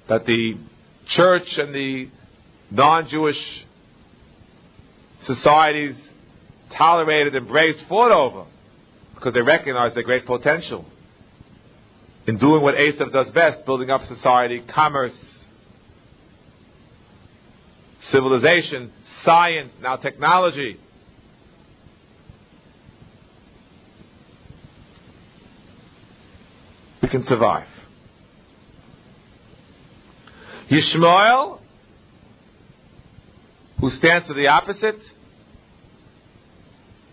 that 0.08 0.26
the 0.26 0.56
church 1.06 1.58
and 1.58 1.74
the 1.74 2.10
non-Jewish 2.70 3.64
societies 5.20 6.00
tolerated, 6.70 7.34
and 7.34 7.46
embraced, 7.46 7.84
fought 7.88 8.10
over 8.10 8.46
because 9.14 9.32
they 9.32 9.42
recognized 9.42 9.94
their 9.94 10.02
great 10.02 10.26
potential 10.26 10.84
in 12.26 12.38
doing 12.38 12.62
what 12.62 12.74
Esav 12.74 13.12
does 13.12 13.30
best, 13.30 13.64
building 13.64 13.90
up 13.90 14.04
society, 14.04 14.60
commerce, 14.60 15.46
civilization, 18.00 18.92
science, 19.22 19.72
now 19.80 19.96
technology. 19.96 20.80
We 27.00 27.08
can 27.08 27.24
survive. 27.24 27.68
Yishmael, 30.68 31.60
who 33.80 33.90
stands 33.90 34.26
for 34.26 34.34
the 34.34 34.48
opposite, 34.48 34.98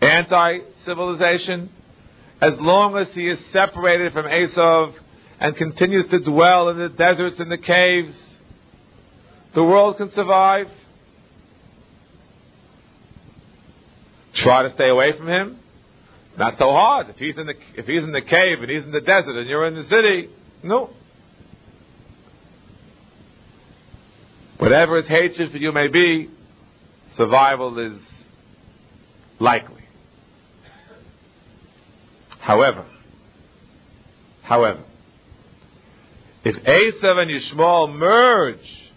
anti-civilization, 0.02 1.70
as 2.40 2.58
long 2.60 2.96
as 2.96 3.14
he 3.14 3.28
is 3.28 3.38
separated 3.46 4.12
from 4.12 4.26
Esav 4.26 4.94
and 5.44 5.54
continues 5.58 6.06
to 6.06 6.20
dwell 6.20 6.70
in 6.70 6.78
the 6.78 6.88
deserts 6.88 7.38
and 7.38 7.52
the 7.52 7.58
caves, 7.58 8.18
the 9.54 9.62
world 9.62 9.98
can 9.98 10.10
survive. 10.12 10.68
Try 14.32 14.62
to 14.62 14.72
stay 14.72 14.88
away 14.88 15.12
from 15.12 15.28
him. 15.28 15.58
Not 16.38 16.56
so 16.56 16.72
hard. 16.72 17.10
If 17.10 17.16
he's 17.16 17.36
in 17.36 17.46
the 17.46 17.52
if 17.76 17.84
he's 17.84 18.02
in 18.02 18.12
the 18.12 18.22
cave 18.22 18.62
and 18.62 18.70
he's 18.70 18.84
in 18.84 18.90
the 18.90 19.02
desert 19.02 19.36
and 19.36 19.46
you're 19.46 19.66
in 19.66 19.74
the 19.74 19.84
city, 19.84 20.30
no. 20.62 20.88
Whatever 24.56 24.96
his 24.96 25.08
hatred 25.08 25.52
for 25.52 25.58
you 25.58 25.72
may 25.72 25.88
be, 25.88 26.30
survival 27.16 27.78
is 27.78 28.00
likely. 29.38 29.82
However, 32.40 32.86
however, 34.42 34.82
if 36.44 36.56
Esav 36.56 37.16
and 37.16 37.30
Yishmael 37.30 37.96
merge 37.96 38.90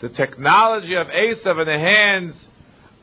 the 0.00 0.08
technology 0.08 0.94
of 0.94 1.06
Esav 1.06 1.60
in 1.60 1.66
the 1.66 1.78
hands 1.78 2.34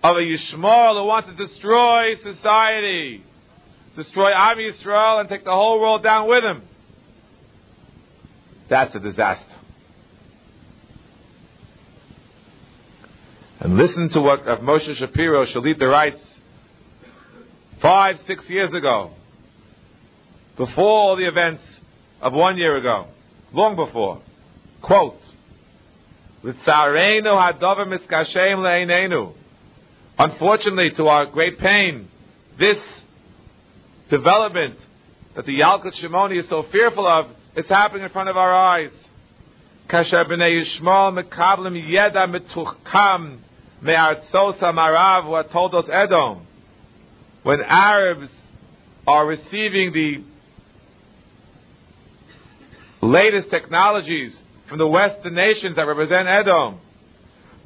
of 0.03 0.17
a 0.17 0.19
Yishmael 0.19 1.01
who 1.01 1.07
wants 1.07 1.29
to 1.29 1.35
destroy 1.35 2.15
society, 2.15 3.23
destroy 3.95 4.31
Am 4.33 4.57
Yisrael 4.57 5.21
and 5.21 5.29
take 5.29 5.45
the 5.45 5.51
whole 5.51 5.79
world 5.79 6.03
down 6.03 6.27
with 6.27 6.43
him, 6.43 6.63
that's 8.67 8.93
a 8.93 8.99
disaster. 8.99 9.55
And 13.61 13.77
listen 13.77 14.09
to 14.09 14.21
what 14.21 14.45
Rav 14.45 14.59
Moshe 14.59 14.95
Shapiro, 14.95 15.45
Shalita 15.45 15.89
writes 15.89 16.21
five, 17.79 18.19
six 18.21 18.49
years 18.49 18.73
ago, 18.73 19.11
before 20.57 20.85
all 20.85 21.15
the 21.15 21.27
events 21.27 21.63
of 22.21 22.33
one 22.33 22.57
year 22.57 22.75
ago 22.75 23.07
long 23.53 23.75
before. 23.75 24.21
Quote. 24.81 25.21
Unfortunately, 30.19 30.91
to 30.91 31.07
our 31.07 31.25
great 31.27 31.59
pain, 31.59 32.07
this 32.57 32.79
development 34.09 34.77
that 35.35 35.45
the 35.45 35.59
Yalkut 35.59 35.93
Shimoni 35.93 36.39
is 36.39 36.49
so 36.49 36.63
fearful 36.63 37.07
of 37.07 37.27
is 37.55 37.67
happening 37.67 38.03
in 38.03 38.09
front 38.09 38.29
of 38.29 38.37
our 38.37 38.53
eyes. 38.53 38.91
Kasher 39.87 40.25
b'nei 40.25 40.61
Yishmael 40.61 41.23
mekablim 41.23 41.89
yeda 41.89 42.27
metuchkam 42.27 43.39
me'artzos 43.81 44.57
marav 44.59 45.51
told 45.51 45.75
us 45.75 45.85
Edom. 45.89 46.47
When 47.43 47.61
Arabs 47.61 48.29
are 49.07 49.25
receiving 49.25 49.93
the 49.93 50.23
latest 53.01 53.49
technologies 53.49 54.41
from 54.67 54.77
the 54.77 54.87
Western 54.87 55.33
nations 55.33 55.75
that 55.75 55.87
represent 55.87 56.27
Edom. 56.27 56.79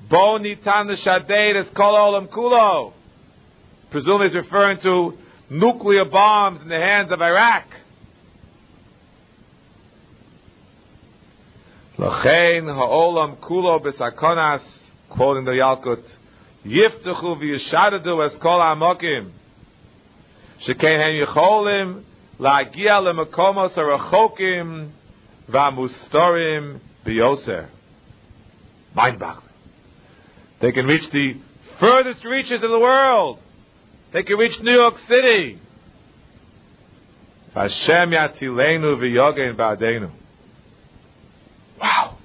Bo 0.10 0.38
nitan 0.40 0.88
l'shadeid 0.88 1.56
es 1.58 1.70
kol 1.72 1.94
olam 1.94 2.28
kulo. 2.28 2.94
Presumably 3.92 4.28
is 4.28 4.36
referring 4.36 4.80
to 4.80 5.18
nuclear 5.50 6.06
bombs 6.06 6.62
in 6.62 6.70
the 6.70 6.80
hands 6.80 7.12
of 7.12 7.22
Iraq. 7.22 7.66
Ha'olam 11.98 13.38
kulo 13.38 13.80
quoting 15.10 15.46
the 15.46 15.52
Yalkut, 15.52 16.04
yiftechu 16.66 17.38
v'yishadadu 17.40 18.26
es 18.26 18.36
kol 18.38 18.60
ha'mokim. 18.60 19.32
Shekain 20.60 21.00
hen 21.00 21.26
yicholim 21.26 22.04
Vamustarim 25.50 26.80
biyoser. 27.06 27.68
Mind-boggling. 28.94 29.50
They 30.60 30.72
can 30.72 30.88
reach 30.88 31.10
the 31.12 31.38
furthest 31.80 32.24
reaches 32.26 32.64
of 32.64 32.70
the 32.70 32.80
world. 32.80 33.40
They 34.14 34.24
can 34.24 34.38
reach 34.38 34.60
New 34.62 34.72
York 34.72 34.98
City. 35.08 35.60
Hashem 37.54 38.12
yatilenu 38.12 38.98
v'yogein 38.98 39.56
ba'adenu. 39.56 40.12
Wow. 41.80 42.18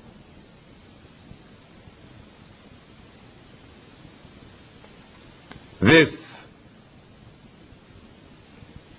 This, 5.81 6.15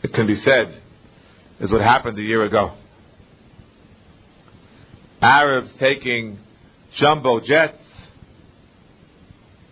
it 0.03 0.13
can 0.13 0.27
be 0.27 0.35
said, 0.35 0.81
is 1.59 1.71
what 1.71 1.81
happened 1.81 2.17
a 2.17 2.21
year 2.21 2.43
ago. 2.43 2.73
Arabs 5.21 5.71
taking 5.79 6.39
jumbo 6.95 7.39
jets 7.39 7.77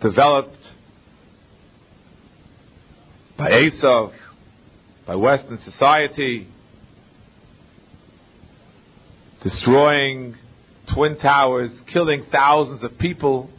developed 0.00 0.56
by 3.36 3.50
Esav, 3.50 4.12
by 5.06 5.16
Western 5.16 5.58
society, 5.58 6.46
destroying 9.42 10.36
twin 10.86 11.18
towers, 11.18 11.72
killing 11.88 12.24
thousands 12.30 12.84
of 12.84 12.96
people. 12.98 13.50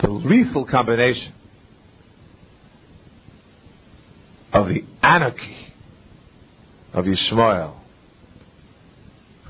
The 0.00 0.08
lethal 0.08 0.64
combination 0.64 1.32
of 4.56 4.68
the 4.68 4.82
anarchy 5.02 5.54
of 6.94 7.04
Yishmael 7.04 7.74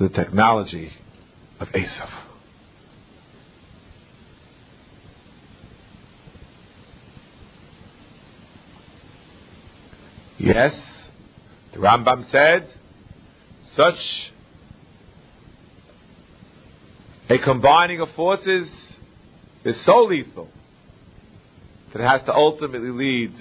the 0.00 0.08
technology 0.08 0.92
of 1.60 1.68
Esav. 1.68 2.10
Yes, 10.38 10.74
the 11.72 11.78
Rambam 11.78 12.28
said, 12.30 12.68
such 13.72 14.32
a 17.30 17.38
combining 17.38 18.00
of 18.00 18.10
forces 18.10 18.68
is 19.64 19.80
so 19.82 20.02
lethal 20.02 20.48
that 21.92 22.02
it 22.02 22.06
has 22.06 22.22
to 22.24 22.34
ultimately 22.34 22.90
lead 22.90 23.32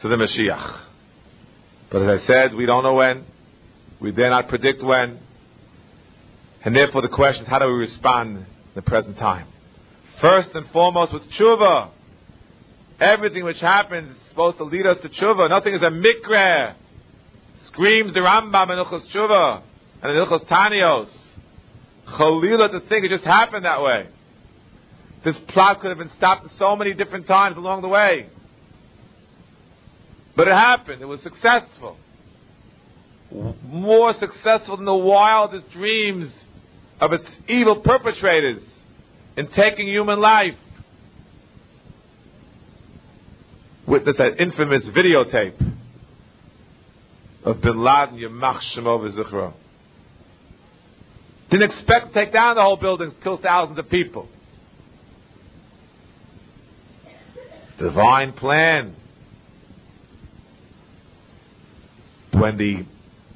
to 0.00 0.08
the 0.08 0.16
Mashiach. 0.16 0.87
But 1.90 2.02
as 2.02 2.22
I 2.22 2.26
said, 2.26 2.54
we 2.54 2.66
don't 2.66 2.82
know 2.82 2.94
when. 2.94 3.24
We 4.00 4.12
dare 4.12 4.30
not 4.30 4.48
predict 4.48 4.82
when. 4.82 5.18
And 6.64 6.74
therefore 6.76 7.02
the 7.02 7.08
question 7.08 7.44
is, 7.44 7.48
how 7.48 7.58
do 7.58 7.66
we 7.66 7.78
respond 7.78 8.38
in 8.38 8.46
the 8.74 8.82
present 8.82 9.16
time? 9.16 9.46
First 10.20 10.54
and 10.54 10.68
foremost 10.70 11.12
with 11.12 11.30
tshuva. 11.30 11.90
Everything 13.00 13.44
which 13.44 13.60
happens 13.60 14.10
is 14.10 14.28
supposed 14.28 14.58
to 14.58 14.64
lead 14.64 14.86
us 14.86 14.98
to 14.98 15.08
tshuva. 15.08 15.48
Nothing 15.48 15.74
is 15.74 15.82
a 15.82 15.90
mikra. 15.90 16.74
Screams 17.64 18.12
the 18.12 18.20
Rambam 18.20 18.70
in 18.70 18.84
Hilchos 18.84 19.06
Tshuva 19.08 19.62
and 20.02 20.12
in 20.12 20.24
Hilchos 20.24 20.44
Tanios. 20.46 21.16
Chalila 22.06 22.70
to 22.70 22.80
think 22.88 23.04
it 23.04 23.10
just 23.10 23.24
happened 23.24 23.64
that 23.64 23.82
way. 23.82 24.06
This 25.24 25.38
plot 25.48 25.80
could 25.80 25.88
have 25.88 25.98
been 25.98 26.10
stopped 26.16 26.50
so 26.54 26.76
many 26.76 26.94
different 26.94 27.26
times 27.26 27.56
along 27.56 27.82
the 27.82 27.88
way. 27.88 28.28
But 30.38 30.46
it 30.46 30.54
happened. 30.54 31.02
It 31.02 31.06
was 31.06 31.20
successful. 31.20 31.96
More 33.64 34.14
successful 34.14 34.76
than 34.76 34.86
the 34.86 34.94
wildest 34.94 35.68
dreams 35.72 36.32
of 37.00 37.12
its 37.12 37.28
evil 37.48 37.80
perpetrators 37.80 38.62
in 39.36 39.48
taking 39.48 39.88
human 39.88 40.20
life. 40.20 40.54
Witness 43.84 44.16
that 44.18 44.40
infamous 44.40 44.84
videotape 44.84 45.74
of 47.42 47.60
Bin 47.60 47.82
Laden, 47.82 48.18
Yamach 48.18 48.60
Shemov 48.60 49.10
Zichro. 49.10 49.54
Didn't 51.50 51.68
expect 51.68 52.12
to 52.12 52.12
take 52.12 52.32
down 52.32 52.54
the 52.54 52.62
whole 52.62 52.76
buildings, 52.76 53.12
kill 53.24 53.38
thousands 53.38 53.76
of 53.80 53.88
people. 53.90 54.28
divine 57.78 58.32
plan. 58.32 58.94
When 62.38 62.56
the 62.56 62.84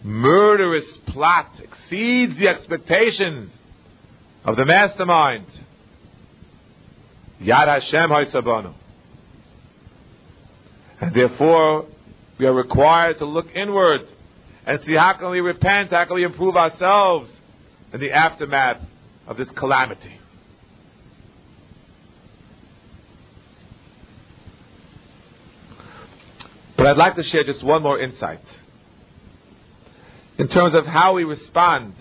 murderous 0.04 0.96
plot 0.98 1.60
exceeds 1.60 2.36
the 2.38 2.46
expectation 2.46 3.50
of 4.44 4.54
the 4.56 4.64
mastermind, 4.64 5.46
Yad 7.40 7.66
Hashem 7.66 8.10
Haisabanu. 8.10 8.74
And 11.00 11.12
therefore, 11.12 11.86
we 12.38 12.46
are 12.46 12.52
required 12.52 13.18
to 13.18 13.24
look 13.24 13.52
inward 13.56 14.06
and 14.64 14.80
see 14.84 14.94
how 14.94 15.14
can 15.14 15.30
we 15.30 15.40
repent, 15.40 15.90
how 15.90 16.04
can 16.04 16.14
we 16.14 16.24
improve 16.24 16.56
ourselves 16.56 17.28
in 17.92 17.98
the 17.98 18.12
aftermath 18.12 18.80
of 19.26 19.36
this 19.36 19.50
calamity. 19.50 20.16
But 26.76 26.86
I'd 26.86 26.96
like 26.96 27.16
to 27.16 27.24
share 27.24 27.42
just 27.42 27.64
one 27.64 27.82
more 27.82 27.98
insight 27.98 28.40
in 30.42 30.48
terms 30.48 30.74
of 30.74 30.84
how 30.84 31.12
we 31.12 31.22
respond 31.22 31.94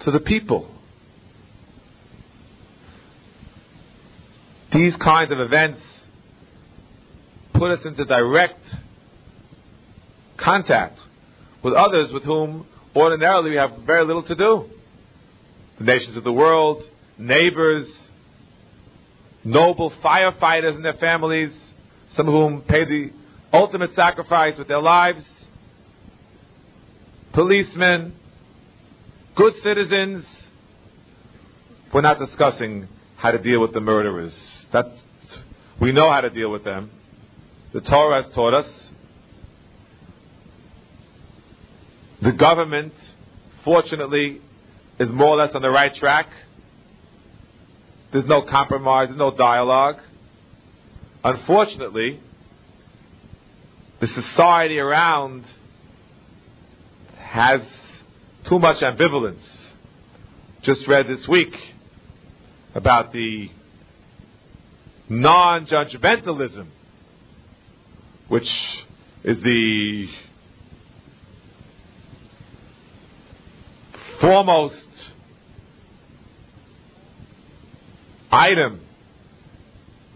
to 0.00 0.10
the 0.10 0.18
people. 0.18 0.66
These 4.72 4.96
kinds 4.96 5.30
of 5.32 5.38
events 5.38 5.82
put 7.52 7.70
us 7.70 7.84
into 7.84 8.06
direct 8.06 8.62
contact 10.38 11.00
with 11.62 11.74
others 11.74 12.10
with 12.12 12.24
whom 12.24 12.66
ordinarily 12.96 13.50
we 13.50 13.56
have 13.56 13.76
very 13.84 14.06
little 14.06 14.22
to 14.22 14.34
do. 14.34 14.70
The 15.76 15.84
nations 15.84 16.16
of 16.16 16.24
the 16.24 16.32
world, 16.32 16.82
neighbors, 17.18 17.86
noble 19.44 19.90
firefighters 20.02 20.76
and 20.76 20.82
their 20.84 20.94
families, 20.94 21.52
some 22.14 22.26
of 22.26 22.32
whom 22.32 22.62
pay 22.62 22.86
the 22.86 23.12
ultimate 23.56 23.94
sacrifice 23.94 24.58
with 24.58 24.68
their 24.68 24.80
lives, 24.80 25.24
policemen, 27.32 28.14
good 29.34 29.54
citizens. 29.56 30.24
We're 31.92 32.02
not 32.02 32.18
discussing 32.18 32.88
how 33.16 33.30
to 33.30 33.38
deal 33.38 33.60
with 33.60 33.72
the 33.72 33.80
murderers. 33.80 34.66
That's, 34.72 35.02
we 35.80 35.92
know 35.92 36.10
how 36.10 36.20
to 36.20 36.30
deal 36.30 36.50
with 36.50 36.64
them. 36.64 36.90
The 37.72 37.80
Torah 37.80 38.22
has 38.22 38.28
taught 38.34 38.54
us. 38.54 38.90
The 42.22 42.32
government, 42.32 42.94
fortunately, 43.64 44.40
is 44.98 45.08
more 45.10 45.28
or 45.28 45.36
less 45.36 45.54
on 45.54 45.62
the 45.62 45.70
right 45.70 45.94
track. 45.94 46.28
There's 48.12 48.26
no 48.26 48.42
compromise, 48.42 49.08
there's 49.08 49.18
no 49.18 49.36
dialogue. 49.36 49.96
Unfortunately, 51.22 52.20
the 54.06 54.22
society 54.22 54.78
around 54.78 55.44
has 57.18 57.66
too 58.44 58.58
much 58.58 58.78
ambivalence. 58.78 59.72
Just 60.62 60.86
read 60.86 61.08
this 61.08 61.26
week 61.26 61.56
about 62.74 63.12
the 63.12 63.50
non 65.08 65.66
judgmentalism, 65.66 66.66
which 68.28 68.84
is 69.24 69.42
the 69.42 70.08
foremost 74.20 74.88
item 78.30 78.80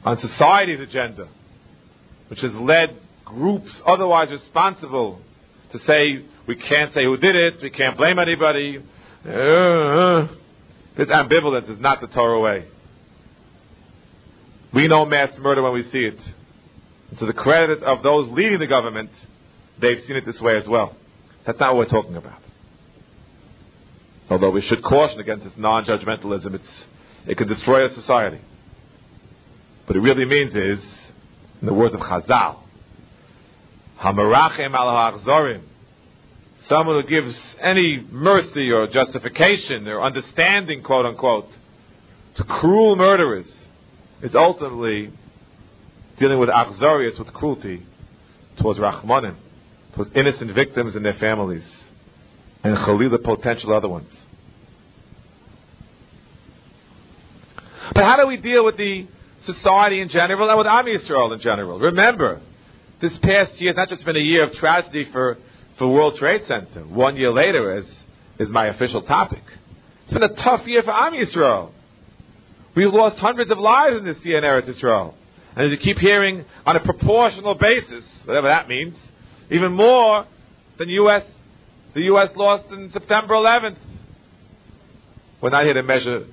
on 0.05 0.21
society's 0.21 0.81
agenda, 0.81 1.29
which 2.29 2.41
has 2.43 2.55
led 2.55 2.97
groups 3.31 3.81
otherwise 3.87 4.31
responsible 4.31 5.21
to 5.73 5.79
say 5.81 6.25
we 6.47 6.57
can't 6.57 6.93
say 6.93 7.05
who 7.05 7.17
did 7.17 7.37
it, 7.37 7.63
we 7.63 7.71
can't 7.71 7.97
blame 7.97 8.19
anybody. 8.19 8.79
Uh, 9.25 10.29
this 10.97 11.09
ambivalence 11.09 11.69
is 11.71 11.79
not 11.81 12.01
the 12.01 12.07
Torah 12.07 12.41
way. 12.41 12.67
We 14.73 14.89
know 14.89 15.05
mass 15.05 15.37
murder 15.39 15.63
when 15.63 15.73
we 15.73 15.83
see 15.83 16.05
it. 16.05 16.35
And 17.11 17.19
to 17.19 17.27
the 17.27 17.33
credit 17.33 17.83
of 17.83 18.03
those 18.03 18.31
leading 18.31 18.59
the 18.59 18.67
government, 18.67 19.11
they've 19.81 20.01
seen 20.05 20.17
it 20.17 20.25
this 20.25 20.41
way 20.41 20.57
as 20.57 20.69
well. 20.69 20.95
That's 21.45 21.59
not 21.59 21.75
what 21.75 21.87
we're 21.87 22.01
talking 22.01 22.17
about. 22.17 22.41
Although 24.29 24.51
we 24.51 24.61
should 24.61 24.83
caution 24.83 25.19
against 25.19 25.45
this 25.45 25.57
non-judgmentalism, 25.57 26.55
it's, 26.55 26.85
it 27.27 27.37
can 27.37 27.49
destroy 27.49 27.85
a 27.85 27.91
society. 27.91 28.41
What 29.87 29.97
it 29.97 30.01
really 30.01 30.25
means 30.25 30.55
is, 30.55 30.85
in 31.61 31.67
the 31.67 31.75
words 31.75 31.95
of 31.95 32.01
Chazal, 32.01 32.59
Hamarachem 34.01 34.73
al 34.73 34.91
ha'achzorim, 34.91 35.61
someone 36.67 37.03
who 37.03 37.09
gives 37.09 37.39
any 37.61 38.05
mercy 38.11 38.71
or 38.71 38.87
justification 38.87 39.87
or 39.89 40.01
understanding, 40.01 40.83
quote 40.83 41.07
unquote, 41.07 41.49
to 42.37 42.45
cruel 42.45 42.97
murderers, 42.97 43.69
is 44.23 44.35
ultimately 44.35 45.11
dealing 46.19 46.39
with 46.39 46.49
achzorius, 46.49 47.19
with 47.19 47.33
cruelty, 47.33 47.83
towards 48.57 48.79
Rahmanim, 48.79 49.37
towards 49.95 50.11
innocent 50.15 50.53
victims 50.53 50.97
and 50.97 51.05
their 51.05 51.15
families, 51.15 51.65
and 52.63 52.77
Khalila 52.77 53.23
potential 53.23 53.73
other 53.73 53.89
ones. 53.89 54.25
But 57.95 58.05
how 58.05 58.17
do 58.17 58.27
we 58.27 58.37
deal 58.37 58.65
with 58.65 58.77
the 58.77 59.07
society 59.43 60.01
in 60.01 60.09
general 60.09 60.49
and 60.49 60.59
with 60.59 60.67
Am 60.67 60.87
Yisrael 60.87 61.33
in 61.33 61.41
general. 61.41 61.79
Remember, 61.79 62.41
this 63.01 63.17
past 63.19 63.61
year 63.61 63.71
has 63.71 63.77
not 63.77 63.89
just 63.89 64.05
been 64.05 64.17
a 64.17 64.21
year 64.21 64.45
of 64.45 64.53
tragedy 64.55 65.07
for, 65.11 65.39
for 65.79 65.89
World 65.89 66.17
Trade 66.17 66.45
Center. 66.47 66.83
One 66.83 67.17
year 67.17 67.31
later 67.31 67.79
is, 67.79 67.87
is 68.39 68.49
my 68.49 68.67
official 68.67 69.03
topic. 69.03 69.43
It's 70.05 70.13
been 70.13 70.23
a 70.23 70.35
tough 70.35 70.67
year 70.67 70.83
for 70.83 70.93
Am 70.93 71.13
Yisrael. 71.13 71.71
We've 72.75 72.93
lost 72.93 73.19
hundreds 73.19 73.51
of 73.51 73.59
lives 73.59 73.97
in 73.97 74.05
this 74.05 74.25
year 74.25 74.39
in 74.39 74.45
Eretz 74.45 74.69
Yisrael. 74.69 75.15
And 75.57 75.67
as 75.67 75.73
you 75.73 75.79
keep 75.79 75.99
hearing, 75.99 76.45
on 76.65 76.77
a 76.77 76.81
proportional 76.81 77.55
basis, 77.55 78.05
whatever 78.25 78.49
that 78.49 78.69
means, 78.69 78.97
even 79.51 79.73
more 79.73 80.27
than 80.79 80.89
US, 80.91 81.25
the 81.95 82.03
U.S. 82.03 82.31
lost 82.37 82.71
in 82.71 82.93
September 82.93 83.35
11th. 83.35 83.77
We're 85.41 85.51
not 85.51 85.65
here 85.65 85.75
to 85.75 85.83
measure 85.83 86.27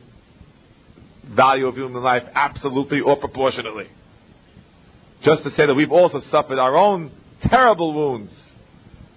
value 1.24 1.68
of 1.68 1.76
human 1.76 2.04
life 2.04 2.24
absolutely 2.34 3.02
or 3.02 3.16
proportionately. 3.16 3.88
Just 5.22 5.44
to 5.44 5.52
say 5.52 5.66
that 5.66 5.74
we've 5.74 5.92
also 5.92 6.20
suffered 6.20 6.60
our 6.60 6.76
own 6.76 7.12
terrible 7.42 7.94
wounds. 7.94 8.32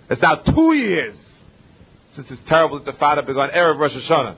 It's 0.09 0.23
now 0.23 0.37
two 0.37 0.75
years 0.75 1.17
since 2.15 2.29
this 2.29 2.41
terrible 2.47 2.81
intifada 2.81 3.25
began, 3.25 3.51
Erev 3.51 3.79
Rosh 3.79 3.95
Hashanah. 3.95 4.37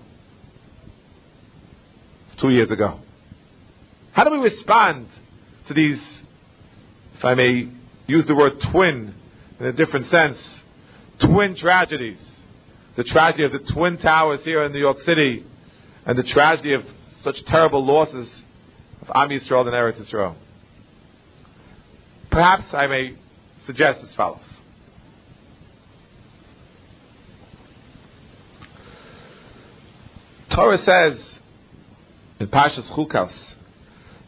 It's 2.27 2.41
two 2.41 2.51
years 2.51 2.71
ago. 2.71 2.99
How 4.13 4.25
do 4.25 4.31
we 4.31 4.39
respond 4.39 5.09
to 5.69 5.75
these, 5.75 6.23
if 7.15 7.25
I 7.25 7.35
may 7.35 7.69
use 8.07 8.27
the 8.27 8.35
word 8.35 8.61
twin 8.61 9.15
in 9.59 9.67
a 9.67 9.73
different 9.73 10.07
sense, 10.07 10.39
twin 11.19 11.55
tragedies? 11.55 12.21
The 12.95 13.05
tragedy 13.05 13.45
of 13.45 13.53
the 13.53 13.73
Twin 13.73 13.97
Towers 13.97 14.45
here 14.45 14.65
in 14.65 14.73
New 14.73 14.79
York 14.79 14.99
City 14.99 15.47
and 16.05 16.19
the 16.19 16.23
tragedy 16.23 16.75
of 16.75 16.85
such 17.21 17.43
terrible 17.47 17.83
losses 17.83 18.31
of 19.01 19.11
Am 19.15 19.31
Yisrael 19.31 19.63
and 19.63 19.71
Eretz 19.71 19.99
Yisrael. 19.99 20.35
Perhaps 22.33 22.73
I 22.73 22.87
may 22.87 23.15
suggest 23.67 24.03
as 24.03 24.15
follows. 24.15 24.49
Torah 30.49 30.79
says 30.79 31.39
in 32.41 32.49
Parshas 32.49 32.91
Chukas, 32.91 33.35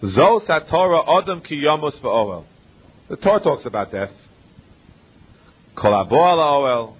Zos 0.02 0.68
Torah 0.68 1.18
Adam 1.18 1.40
ki 1.40 1.56
yomus 1.56 1.98
ba'oel. 2.00 2.44
The 3.08 3.16
Torah 3.16 3.40
talks 3.40 3.64
about 3.64 3.90
death. 3.90 4.12
Kol 5.74 5.92
abo 5.92 6.12
ala 6.12 6.60
oel, 6.60 6.94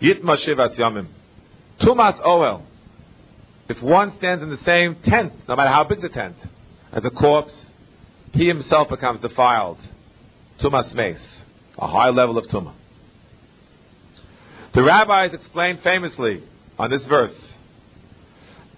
yitma 0.00 0.38
shivat 0.38 0.74
yomim. 0.76 1.06
Tumas 1.80 2.18
oel. 2.22 2.62
If 3.68 3.82
one 3.82 4.16
stands 4.16 4.42
in 4.42 4.48
the 4.48 4.62
same 4.64 4.96
tent, 5.04 5.34
no 5.46 5.54
matter 5.54 5.70
how 5.70 5.84
big 5.84 6.00
the 6.00 6.08
tent, 6.08 6.36
as 6.92 7.04
a 7.04 7.10
corpse, 7.10 7.61
he 8.32 8.46
himself 8.46 8.88
becomes 8.88 9.20
defiled. 9.20 9.78
Tumas 10.60 10.94
meis, 10.94 11.20
a 11.78 11.86
high 11.86 12.10
level 12.10 12.38
of 12.38 12.46
tumah. 12.46 12.74
The 14.74 14.82
rabbis 14.82 15.34
explain 15.34 15.78
famously 15.78 16.42
on 16.78 16.90
this 16.90 17.04
verse, 17.04 17.36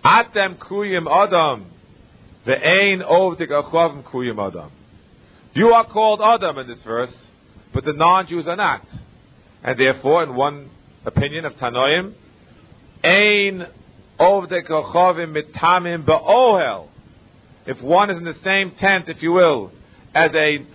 Atem 0.04 0.56
kruyim 0.58 1.06
adam, 1.10 1.66
ve'ein 2.46 3.02
ovdei 3.08 3.48
kochavim 3.48 4.02
kruyim 4.02 4.44
adam. 4.44 4.70
You 5.54 5.72
are 5.72 5.86
called 5.86 6.20
Adam 6.20 6.58
in 6.58 6.66
this 6.66 6.82
verse, 6.82 7.30
but 7.72 7.84
the 7.84 7.92
non-Jews 7.92 8.48
are 8.48 8.56
not. 8.56 8.84
And 9.62 9.78
therefore, 9.78 10.24
in 10.24 10.34
one 10.34 10.68
opinion 11.04 11.44
of 11.44 11.54
Tanoim, 11.54 12.12
Ein 13.04 13.66
ovdei 14.18 14.66
kochavim 14.68 15.32
mitamim 15.32 16.04
be'ohel. 16.04 16.88
If 17.66 17.80
one 17.80 18.10
is 18.10 18.18
in 18.18 18.24
the 18.24 18.34
same 18.34 18.72
tent, 18.72 19.08
if 19.08 19.22
you 19.22 19.32
will, 19.32 19.72
as 20.14 20.32
a 20.34 20.66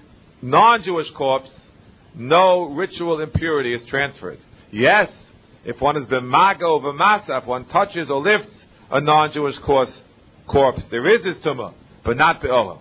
non-Jewish 0.41 1.11
corpse, 1.11 1.53
no 2.15 2.63
ritual 2.63 3.21
impurity 3.21 3.73
is 3.73 3.85
transferred. 3.85 4.39
Yes, 4.71 5.11
if 5.65 5.79
one 5.79 5.97
is 5.97 6.07
b'mago 6.07 6.81
v'masa, 6.81 7.41
if 7.41 7.45
one 7.45 7.65
touches 7.65 8.09
or 8.09 8.21
lifts 8.21 8.65
a 8.89 8.99
non-Jewish 9.01 9.59
corpse, 9.59 10.01
corpse, 10.47 10.83
there 10.85 11.07
is 11.07 11.23
this 11.23 11.37
tumah, 11.37 11.73
but 12.03 12.17
not 12.17 12.41
be'ohel. 12.41 12.79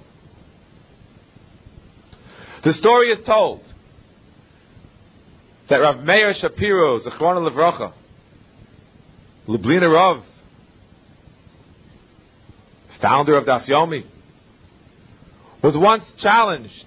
The 2.65 2.73
story 2.73 3.11
is 3.11 3.21
told 3.25 3.63
that 5.69 5.77
Rav 5.77 6.03
Meir 6.03 6.33
Shapiro, 6.33 6.99
Zechron 6.99 7.49
Levracha, 7.49 7.93
Lubliner 9.47 9.93
Rav, 9.93 10.25
founder 13.01 13.37
of 13.37 13.45
Daf 13.45 13.67
Yomi, 13.67 14.05
was 15.63 15.77
once 15.77 16.05
challenged, 16.19 16.87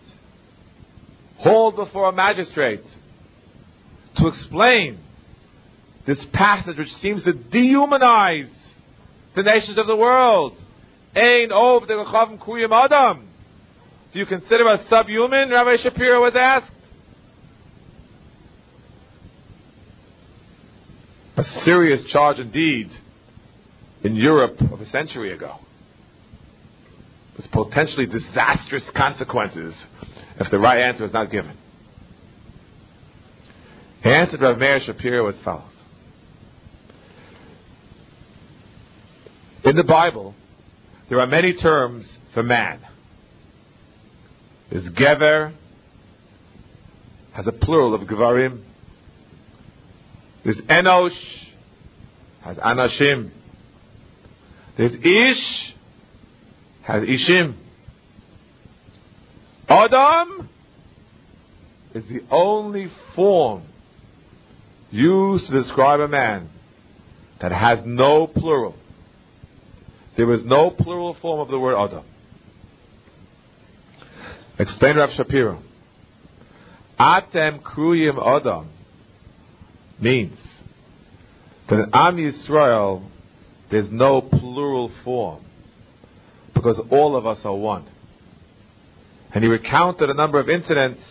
hauled 1.37 1.75
before 1.75 2.09
a 2.09 2.11
magistrate, 2.11 2.83
to 4.15 4.27
explain 4.27 4.99
this 6.05 6.23
passage 6.25 6.77
which 6.77 6.93
seems 6.95 7.23
to 7.23 7.33
dehumanize 7.33 8.49
the 9.35 9.43
nations 9.43 9.77
of 9.77 9.87
the 9.87 9.95
world. 9.95 10.55
Ein 11.15 11.51
ov 11.51 11.87
de 11.87 11.93
kuyim 11.93 12.71
adam. 12.71 13.27
Do 14.13 14.19
you 14.19 14.25
consider 14.25 14.67
us 14.67 14.87
subhuman? 14.89 15.49
Rabbi 15.49 15.77
Shapiro 15.77 16.21
was 16.21 16.35
asked. 16.35 16.71
A 21.37 21.43
serious 21.43 22.03
charge 22.03 22.39
indeed 22.39 22.91
in 24.03 24.15
Europe 24.15 24.59
of 24.61 24.81
a 24.81 24.85
century 24.85 25.31
ago. 25.31 25.59
With 27.41 27.49
potentially 27.49 28.05
disastrous 28.05 28.87
consequences 28.91 29.75
if 30.39 30.51
the 30.51 30.59
right 30.59 30.79
answer 30.79 31.05
is 31.05 31.11
not 31.11 31.31
given. 31.31 31.57
The 34.03 34.09
answer 34.09 34.33
answered 34.33 34.41
Rav 34.41 34.59
Meir 34.59 34.79
Shapiro 34.79 35.27
as 35.27 35.39
follows. 35.41 35.63
In 39.63 39.75
the 39.75 39.83
Bible, 39.83 40.35
there 41.09 41.19
are 41.19 41.25
many 41.25 41.53
terms 41.53 42.19
for 42.33 42.43
man. 42.43 42.79
There's 44.69 44.89
Gever, 44.91 45.53
has 47.31 47.47
a 47.47 47.51
plural 47.51 47.95
of 47.95 48.01
Gevarim. 48.01 48.61
There's 50.43 50.57
Enosh, 50.57 51.47
has 52.41 52.57
Anashim. 52.57 53.31
There's 54.77 54.93
Ish, 54.93 55.75
Ishim. 56.87 57.55
Adam 59.69 60.49
is 61.93 62.03
the 62.05 62.23
only 62.29 62.91
form 63.15 63.63
used 64.91 65.47
to 65.47 65.53
describe 65.53 65.99
a 65.99 66.07
man 66.07 66.49
that 67.39 67.51
has 67.51 67.79
no 67.85 68.27
plural. 68.27 68.75
There 70.17 70.31
is 70.33 70.43
no 70.43 70.69
plural 70.69 71.13
form 71.15 71.39
of 71.39 71.49
the 71.49 71.59
word 71.59 71.75
Adam. 71.75 72.03
Explain 74.59 74.97
Rav 74.97 75.11
Shapiro. 75.13 75.61
Atem 76.99 77.61
kruyim 77.61 78.21
Adam 78.21 78.69
means 79.99 80.37
that 81.67 81.79
in 81.79 81.89
Am 81.93 82.17
Yisrael 82.17 83.03
there's 83.69 83.89
no 83.89 84.21
plural 84.21 84.91
form 85.03 85.43
because 86.61 86.79
all 86.91 87.15
of 87.15 87.25
us 87.25 87.43
are 87.43 87.55
one. 87.55 87.85
And 89.33 89.43
he 89.43 89.49
recounted 89.49 90.09
a 90.09 90.13
number 90.13 90.39
of 90.39 90.47
incidents 90.47 91.01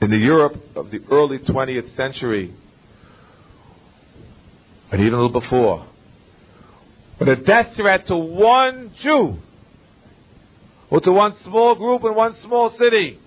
in 0.00 0.10
the 0.10 0.16
Europe 0.16 0.56
of 0.74 0.90
the 0.90 1.02
early 1.10 1.38
20th 1.38 1.94
century, 1.96 2.54
and 4.90 5.00
even 5.00 5.12
a 5.12 5.16
little 5.16 5.40
before, 5.40 5.84
when 7.18 7.28
a 7.28 7.36
death 7.36 7.76
threat 7.76 8.06
to 8.06 8.16
one 8.16 8.92
Jew 8.98 9.36
or 10.88 11.00
to 11.00 11.12
one 11.12 11.36
small 11.38 11.74
group 11.74 12.04
in 12.04 12.14
one 12.14 12.36
small 12.36 12.70
city 12.70 13.18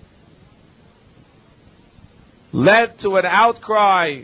led 2.52 2.98
to 3.00 3.16
an 3.16 3.26
outcry 3.26 4.22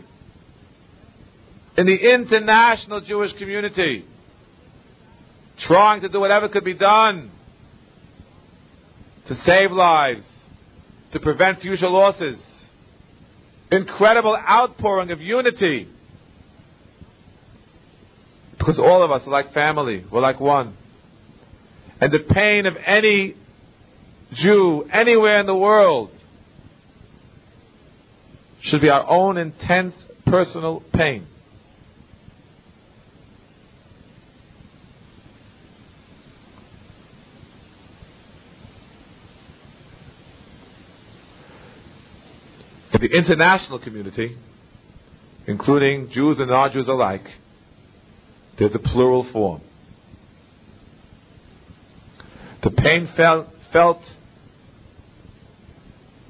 in 1.77 1.85
the 1.85 2.13
international 2.13 2.99
Jewish 2.99 3.31
community, 3.33 4.05
trying 5.59 6.01
to 6.01 6.09
do 6.09 6.19
whatever 6.19 6.49
could 6.49 6.63
be 6.63 6.73
done 6.73 7.31
to 9.27 9.35
save 9.35 9.71
lives, 9.71 10.27
to 11.11 11.19
prevent 11.19 11.61
future 11.61 11.89
losses. 11.89 12.39
Incredible 13.71 14.35
outpouring 14.35 15.11
of 15.11 15.21
unity 15.21 15.87
because 18.59 18.77
all 18.77 19.01
of 19.01 19.09
us 19.09 19.25
are 19.25 19.31
like 19.31 19.53
family. 19.53 20.05
We're 20.11 20.21
like 20.21 20.39
one. 20.39 20.75
And 21.99 22.11
the 22.11 22.19
pain 22.19 22.67
of 22.67 22.77
any 22.85 23.35
Jew 24.33 24.87
anywhere 24.91 25.39
in 25.39 25.47
the 25.47 25.55
world 25.55 26.11
should 28.59 28.81
be 28.81 28.89
our 28.89 29.09
own 29.09 29.37
intense 29.37 29.95
personal 30.25 30.81
pain. 30.93 31.25
The 42.99 43.07
international 43.07 43.79
community, 43.79 44.37
including 45.47 46.09
Jews 46.11 46.39
and 46.39 46.49
non-Jews 46.49 46.87
alike, 46.87 47.29
there's 48.57 48.75
a 48.75 48.79
plural 48.79 49.23
form. 49.23 49.61
The 52.61 52.71
pain 52.71 53.07
felt, 53.15 53.47
felt 53.71 54.01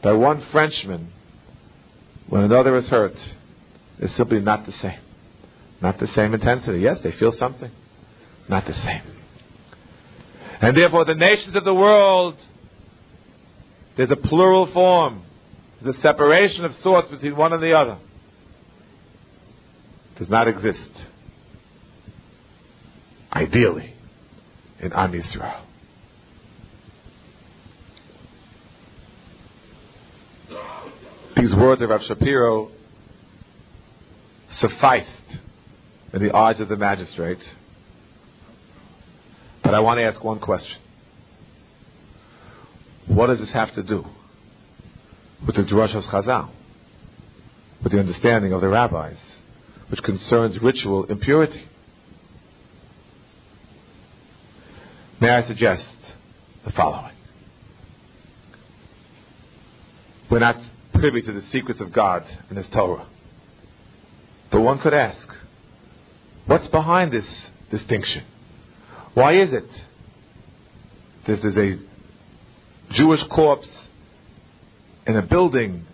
by 0.01 0.13
one 0.13 0.41
Frenchman 0.51 1.12
when 2.27 2.43
another 2.43 2.75
is 2.75 2.88
hurt 2.89 3.15
is 3.99 4.13
simply 4.13 4.39
not 4.39 4.65
the 4.65 4.71
same. 4.71 4.99
Not 5.82 5.97
the 5.97 6.08
same 6.08 6.34
intensity. 6.34 6.79
Yes, 6.79 6.99
they 7.01 7.12
feel 7.12 7.32
something. 7.32 7.71
Not 8.47 8.65
the 8.67 8.73
same. 8.73 9.01
And 10.62 10.75
therefore, 10.75 11.05
the 11.05 11.15
nations 11.15 11.55
of 11.55 11.63
the 11.63 11.73
world, 11.73 12.36
there's 13.95 14.12
a 14.12 14.17
plural 14.17 14.67
form. 14.67 15.23
A 15.85 15.93
separation 15.93 16.65
of 16.65 16.73
sorts 16.75 17.09
between 17.09 17.35
one 17.35 17.53
and 17.53 17.63
the 17.63 17.73
other. 17.73 17.97
Does 20.17 20.30
not 20.30 20.47
exist 20.47 21.05
ideally, 23.32 23.93
in 24.80 24.91
Am 24.91 25.13
Yisrael. 25.13 25.61
These 31.38 31.55
words 31.55 31.82
of 31.82 31.89
Rav 31.89 32.03
Shapiro 32.03 32.71
sufficed 34.49 35.39
in 36.11 36.21
the 36.21 36.36
eyes 36.36 36.59
of 36.59 36.67
the 36.67 36.75
magistrate. 36.75 37.49
But 39.63 39.73
I 39.73 39.80
want 39.80 39.99
to 39.99 40.03
ask 40.03 40.21
one 40.21 40.39
question. 40.39 40.77
What 43.07 43.27
does 43.27 43.39
this 43.39 43.51
have 43.51 43.71
to 43.73 43.84
do 43.84 44.05
with 45.45 45.55
the 45.55 45.63
Drashos 45.63 46.07
Chazal? 46.07 46.49
With 47.81 47.91
the 47.93 47.99
understanding 47.99 48.51
of 48.53 48.61
the 48.61 48.67
rabbis, 48.67 49.17
which 49.89 50.03
concerns 50.03 50.61
ritual 50.61 51.05
impurity? 51.05 51.65
May 55.19 55.29
I 55.29 55.43
suggest 55.43 55.85
the 56.65 56.71
following? 56.71 57.13
We're 60.29 60.39
not 60.39 60.61
privy 60.93 61.21
to 61.21 61.31
the 61.31 61.41
secrets 61.41 61.81
of 61.81 61.91
God 61.91 62.23
and 62.49 62.57
His 62.57 62.67
Torah. 62.69 63.07
But 64.51 64.61
one 64.61 64.79
could 64.79 64.93
ask, 64.93 65.33
what's 66.45 66.67
behind 66.67 67.11
this 67.11 67.49
distinction? 67.69 68.23
Why 69.13 69.33
is 69.33 69.53
it 69.53 69.85
this 71.25 71.43
is 71.43 71.57
a 71.57 71.77
Jewish 72.91 73.23
corpse 73.23 73.88
in 75.10 75.18
a 75.18 75.24
building, 75.24 75.88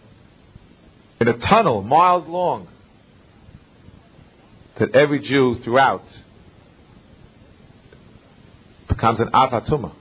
in 1.21 1.29
a 1.29 1.37
tunnel 1.37 1.81
miles 1.81 2.27
long, 2.27 2.67
that 4.75 4.93
every 4.93 5.19
Jew 5.19 5.55
throughout 5.63 6.03
becomes 8.89 9.21
an 9.21 9.29
avatuma, 9.29 9.93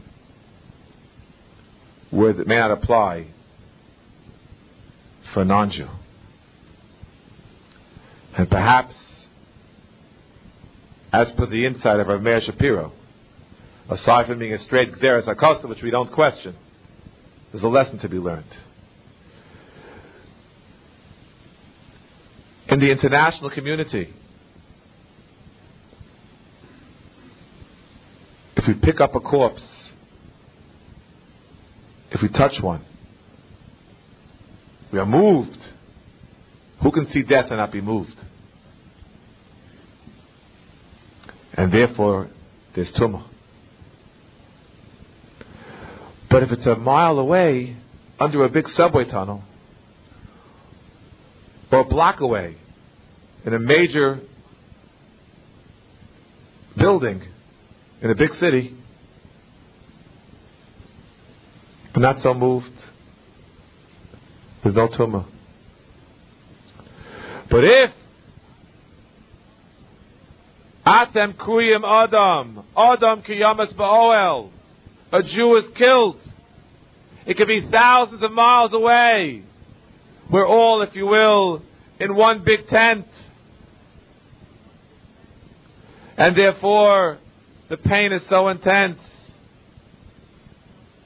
whereas 2.11 2.39
that 2.39 2.49
may 2.49 2.57
not 2.57 2.73
apply 2.73 3.29
for 5.33 5.43
a 5.43 5.45
non-Jew. 5.45 5.89
And 8.37 8.51
perhaps, 8.51 8.97
as 11.13 11.31
per 11.31 11.47
the 11.47 11.67
insight 11.67 12.01
of 12.01 12.11
our 12.11 12.19
Meir 12.19 12.41
Shapiro, 12.41 12.91
aside 13.89 14.27
from 14.27 14.41
being 14.41 14.55
a 14.55 14.59
straight 14.59 14.93
Xeris 14.95 15.33
Akosta, 15.33 15.69
which 15.69 15.83
we 15.83 15.93
don't 15.93 16.11
question, 16.11 16.57
there's 17.53 17.63
a 17.63 17.69
lesson 17.69 18.01
to 18.01 18.09
be 18.09 18.19
learned. 18.19 18.45
In 22.75 22.81
the 22.81 22.91
international 22.91 23.51
community, 23.51 24.13
if 28.57 28.67
we 28.67 28.75
pick 28.75 29.01
up 29.01 29.15
a 29.15 29.21
corpse, 29.21 29.93
if 32.11 32.21
we 32.21 32.29
touch 32.31 32.61
one, 32.61 32.85
we 34.91 34.99
are 34.99 35.07
moved. 35.07 35.69
Who 36.83 36.91
can 36.91 37.09
see 37.13 37.23
death 37.23 37.47
and 37.51 37.59
not 37.59 37.71
be 37.71 37.81
moved? 37.81 38.25
And 41.53 41.71
therefore, 41.71 42.29
there's 42.75 42.91
tumah. 42.91 43.23
But 46.29 46.43
if 46.43 46.51
it's 46.51 46.67
a 46.67 46.75
mile 46.75 47.21
away, 47.21 47.77
under 48.19 48.43
a 48.43 48.49
big 48.49 48.69
subway 48.69 49.05
tunnel, 49.05 49.45
or 51.71 51.79
a 51.79 51.85
block 51.85 52.19
away, 52.19 52.57
in 53.45 53.55
a 53.55 53.59
major 53.59 54.21
building, 56.77 57.23
in 58.01 58.11
a 58.11 58.15
big 58.15 58.35
city, 58.37 58.75
but 61.93 62.01
not 62.01 62.21
so 62.21 62.35
moved, 62.35 62.73
there's 64.63 64.75
no 64.75 64.89
tumah. 64.89 65.27
But 67.51 67.65
if 67.65 67.91
Atem 70.87 71.35
kuyim 71.35 71.83
Adam, 71.85 72.65
Adam 72.77 73.23
kiyamas 73.23 73.75
ba'oel, 73.75 74.51
a 75.13 75.23
Jew 75.23 75.57
is 75.57 75.69
killed. 75.71 76.21
It 77.27 77.37
could 77.37 77.49
be 77.49 77.67
thousands 77.71 78.23
of 78.23 78.33
miles 78.33 78.75
away. 78.75 79.43
We're 80.31 80.47
all, 80.47 80.83
if 80.83 80.97
you 80.97 81.07
will, 81.07 81.63
in 82.01 82.15
one 82.15 82.43
big 82.43 82.69
tent. 82.69 83.07
And 86.17 86.37
therefore, 86.37 87.19
the 87.69 87.77
pain 87.77 88.13
is 88.13 88.25
so 88.27 88.49
intense. 88.49 88.99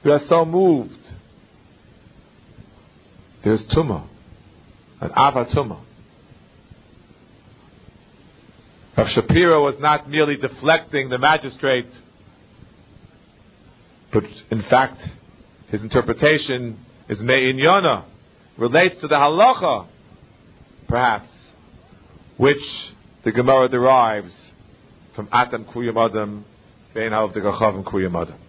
We 0.03 0.11
are 0.11 0.19
so 0.19 0.45
moved. 0.45 0.99
There's 3.43 3.65
tumah, 3.67 4.05
an 5.01 5.09
avatuma. 5.09 5.79
Rav 8.97 9.09
Shapiro 9.09 9.63
was 9.63 9.79
not 9.79 10.09
merely 10.09 10.35
deflecting 10.35 11.09
the 11.09 11.17
magistrate 11.17 11.87
but 14.11 14.23
in 14.49 14.61
fact, 14.63 15.07
his 15.67 15.81
interpretation 15.81 16.79
is 17.07 17.19
me'inyana, 17.19 18.05
relates 18.57 18.99
to 19.01 19.07
the 19.07 19.15
halacha, 19.15 19.87
perhaps, 20.87 21.29
which 22.37 22.93
the 23.23 23.31
Gemara 23.31 23.69
derives 23.69 24.53
from 25.13 25.27
Atam 25.31 25.65
Kuyam 25.65 25.97
Adam, 25.97 26.45
Vein 26.93 27.11
Hav 27.11 27.33
the 27.33 27.41
Gachavim 27.41 27.83
Kuyam 27.83 28.19
Adam. 28.19 28.39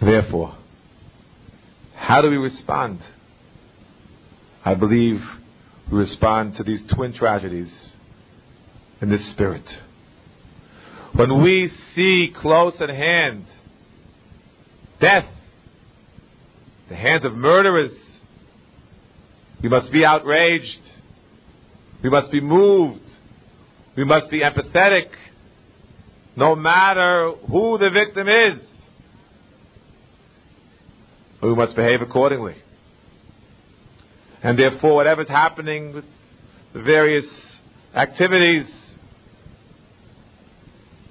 Therefore, 0.00 0.54
how 1.94 2.22
do 2.22 2.30
we 2.30 2.36
respond? 2.36 3.00
I 4.64 4.74
believe 4.74 5.22
we 5.90 5.98
respond 5.98 6.56
to 6.56 6.62
these 6.62 6.84
twin 6.86 7.12
tragedies 7.12 7.92
in 9.00 9.08
this 9.08 9.24
spirit. 9.26 9.78
When 11.12 11.42
we 11.42 11.68
see 11.68 12.28
close 12.28 12.80
at 12.80 12.90
hand 12.90 13.44
death, 15.00 15.26
the 16.88 16.94
hands 16.96 17.24
of 17.24 17.34
murderers, 17.34 17.92
we 19.62 19.68
must 19.68 19.90
be 19.90 20.04
outraged. 20.04 20.80
We 22.02 22.10
must 22.10 22.30
be 22.30 22.40
moved. 22.40 23.02
We 23.96 24.04
must 24.04 24.30
be 24.30 24.40
empathetic, 24.40 25.08
no 26.36 26.54
matter 26.54 27.32
who 27.48 27.78
the 27.78 27.90
victim 27.90 28.28
is. 28.28 28.60
We 31.42 31.54
must 31.54 31.74
behave 31.74 32.00
accordingly. 32.00 32.56
And 34.42 34.58
therefore, 34.58 34.94
whatever's 34.94 35.28
happening 35.28 35.94
with 35.94 36.04
the 36.72 36.82
various 36.82 37.26
activities 37.94 38.72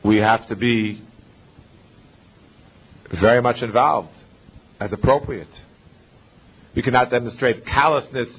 we 0.04 0.18
have 0.18 0.48
to 0.48 0.56
be 0.56 1.02
very 3.20 3.42
much 3.42 3.62
involved 3.62 4.16
as 4.80 4.94
appropriate. 4.94 5.48
We 6.76 6.82
cannot 6.82 7.10
demonstrate 7.10 7.66
callousness, 7.66 8.30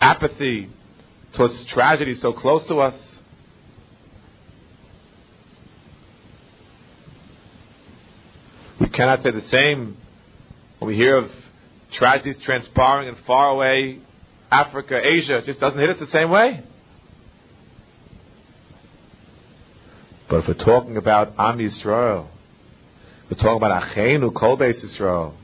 apathy 0.00 0.68
towards 1.32 1.64
tragedy 1.64 2.14
so 2.14 2.32
close 2.32 2.66
to 2.66 2.76
us. 2.76 3.18
We 8.80 8.88
cannot 8.88 9.22
say 9.22 9.30
the 9.30 9.42
same 9.42 9.96
when 10.78 10.88
we 10.88 10.96
hear 10.96 11.16
of 11.18 11.30
tragedies 11.92 12.38
transpiring 12.38 13.08
in 13.08 13.14
faraway 13.26 14.00
Africa, 14.50 15.00
Asia. 15.02 15.38
It 15.38 15.46
just 15.46 15.60
doesn't 15.60 15.78
hit 15.78 15.90
us 15.90 15.98
the 15.98 16.06
same 16.08 16.30
way. 16.30 16.62
But 20.28 20.40
if 20.40 20.48
we're 20.48 20.54
talking 20.54 20.96
about 20.96 21.34
Am 21.38 21.58
Yisrael, 21.58 22.26
we're 23.30 23.36
talking 23.36 23.56
about 23.56 23.82
Achenu, 23.82 24.34
Kol 24.34 24.58
Beis 24.58 24.82
Yisrael, 24.84 25.34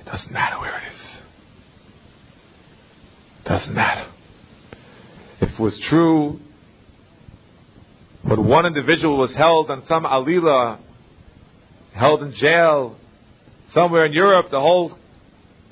it 0.00 0.06
doesn't 0.06 0.32
matter 0.32 0.58
where 0.58 0.76
it 0.78 0.92
is. 0.92 1.18
It 3.40 3.48
doesn't 3.48 3.74
matter. 3.74 4.09
Was 5.60 5.76
true 5.78 6.40
but 8.24 8.38
one 8.38 8.66
individual 8.66 9.16
was 9.16 9.32
held 9.32 9.70
on 9.70 9.84
some 9.86 10.04
alila, 10.04 10.78
held 11.92 12.22
in 12.22 12.32
jail 12.32 12.96
somewhere 13.68 14.06
in 14.06 14.12
Europe, 14.12 14.50
the 14.50 14.60
whole 14.60 14.96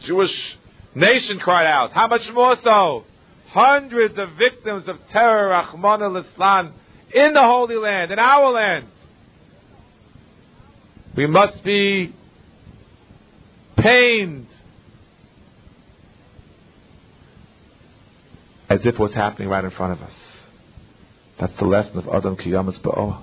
Jewish 0.03 0.57
nation 0.95 1.39
cried 1.39 1.67
out. 1.67 1.93
How 1.93 2.07
much 2.07 2.31
more 2.33 2.57
so? 2.57 3.05
Hundreds 3.49 4.19
of 4.19 4.33
victims 4.33 4.89
of 4.89 4.99
terror, 5.09 5.51
Rachmana 5.51 6.23
litzlan, 6.23 6.73
in 7.15 7.33
the 7.33 7.43
Holy 7.43 7.77
Land, 7.77 8.11
in 8.11 8.19
our 8.19 8.51
land. 8.51 8.87
We 11.17 11.27
must 11.27 11.63
be 11.65 12.15
pained 13.77 14.47
as 18.69 18.81
if 18.81 18.87
it 18.87 18.99
was 18.99 19.13
happening 19.13 19.49
right 19.49 19.65
in 19.65 19.71
front 19.71 19.93
of 19.95 20.03
us. 20.03 20.15
That's 21.39 21.57
the 21.59 21.65
lesson 21.65 21.99
of 21.99 22.09
Adam 22.09 22.37
Kiyamas 22.37 22.81
Ba'oah. 22.81 23.23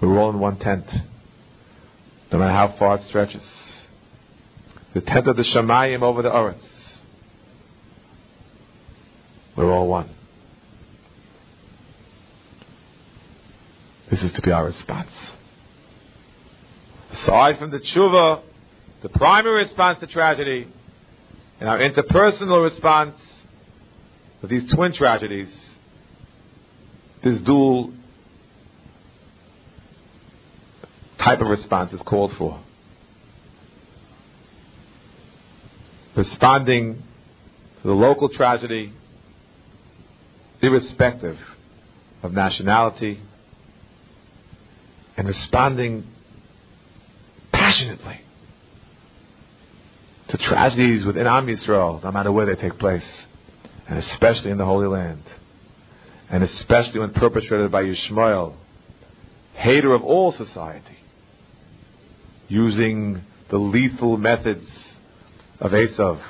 We're 0.00 0.18
all 0.18 0.30
in 0.30 0.38
one 0.38 0.58
tent, 0.58 0.86
no 2.30 2.38
matter 2.38 2.52
how 2.52 2.68
far 2.78 2.96
it 2.96 3.02
stretches. 3.02 3.44
The 4.94 5.00
tent 5.00 5.26
of 5.26 5.36
the 5.36 5.42
Shemayim 5.42 6.02
over 6.02 6.22
the 6.22 6.34
earth. 6.34 7.02
We're 9.56 9.72
all 9.72 9.88
one. 9.88 10.08
This 14.10 14.22
is 14.22 14.32
to 14.32 14.42
be 14.42 14.52
our 14.52 14.64
response. 14.64 15.10
Aside 17.10 17.58
from 17.58 17.70
the 17.70 17.80
tshuva, 17.80 18.42
the 19.02 19.08
primary 19.08 19.64
response 19.64 19.98
to 20.00 20.06
tragedy, 20.06 20.68
and 21.60 21.68
our 21.68 21.78
interpersonal 21.78 22.62
response 22.62 23.16
to 24.40 24.46
these 24.46 24.70
twin 24.72 24.92
tragedies, 24.92 25.70
this 27.22 27.40
dual 27.40 27.92
type 31.18 31.40
of 31.40 31.48
response 31.48 31.92
is 31.92 32.02
called 32.02 32.32
for. 32.36 32.60
Responding 36.14 37.02
to 37.80 37.86
the 37.86 37.94
local 37.94 38.28
tragedy, 38.28 38.92
irrespective 40.62 41.38
of 42.22 42.32
nationality, 42.32 43.20
and 45.16 45.26
responding 45.26 46.04
passionately 47.52 48.20
to 50.28 50.38
tragedies 50.38 51.04
within 51.04 51.26
Am 51.26 51.46
Yisrael, 51.46 52.02
no 52.02 52.12
matter 52.12 52.30
where 52.30 52.46
they 52.46 52.54
take 52.54 52.78
place, 52.78 53.06
and 53.88 53.98
especially 53.98 54.50
in 54.50 54.58
the 54.58 54.64
Holy 54.64 54.86
Land, 54.86 55.22
and 56.30 56.44
especially 56.44 57.00
when 57.00 57.12
perpetrated 57.12 57.72
by 57.72 57.84
Yishmael, 57.84 58.52
hater 59.54 59.94
of 59.94 60.04
all 60.04 60.30
society, 60.30 60.98
using 62.48 63.22
the 63.48 63.58
lethal 63.58 64.18
methods 64.18 64.68
of 65.58 65.72
Eisav, 65.72 66.20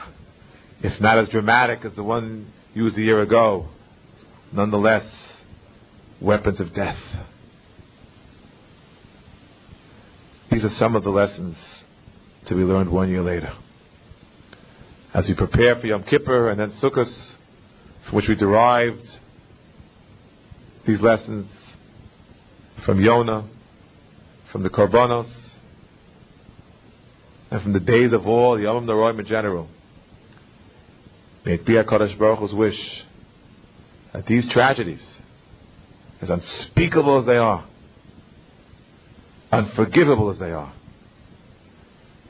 if 0.83 1.01
not 1.01 1.19
as 1.19 1.29
dramatic 1.29 1.85
as 1.85 1.93
the 1.95 2.05
one 2.05 2.51
used 2.75 2.97
a 2.97 3.03
year 3.03 3.21
ago, 3.21 3.67
nonetheless, 4.53 5.05
weapons 6.21 6.61
of 6.61 6.73
death. 6.73 6.99
These 10.51 10.65
are 10.65 10.71
some 10.71 10.95
of 10.95 11.03
the 11.03 11.11
lessons 11.11 11.57
to 12.47 12.55
be 12.55 12.63
learned 12.63 12.91
one 12.91 13.09
year 13.09 13.23
later. 13.23 13.53
As 15.13 15.29
we 15.29 15.35
prepare 15.35 15.77
for 15.77 15.87
Yom 15.87 16.05
Kippur 16.05 16.51
and 16.51 16.61
then 16.61 16.71
Sukkot, 16.73 17.37
from 18.09 18.17
which 18.17 18.29
we 18.29 18.35
derived 18.35 19.07
these 20.87 21.01
lessons 21.01 21.47
from 22.85 23.03
Yonah, 23.03 23.45
from 24.51 24.63
the 24.63 24.71
Korbanos, 24.71 25.29
and 27.51 27.63
from 27.63 27.75
the 27.75 27.81
days 27.81 28.15
of 28.15 28.27
all, 28.27 28.57
the 28.57 28.63
Yom 28.63 28.87
Noraim 28.87 29.19
in 29.19 29.27
general. 29.27 29.69
May 31.45 31.55
it 31.55 31.67
be 31.67 31.75
HaKadosh 31.75 32.19
Baruch 32.19 32.39
Hu's 32.39 32.55
wish 32.55 33.05
that 34.15 34.25
these 34.25 34.49
tragedies, 34.49 35.19
as 36.23 36.31
unspeakable 36.31 37.19
as 37.19 37.27
they 37.27 37.37
are, 37.37 37.67
unforgivable 39.53 40.31
as 40.31 40.39
they 40.39 40.53
are, 40.53 40.73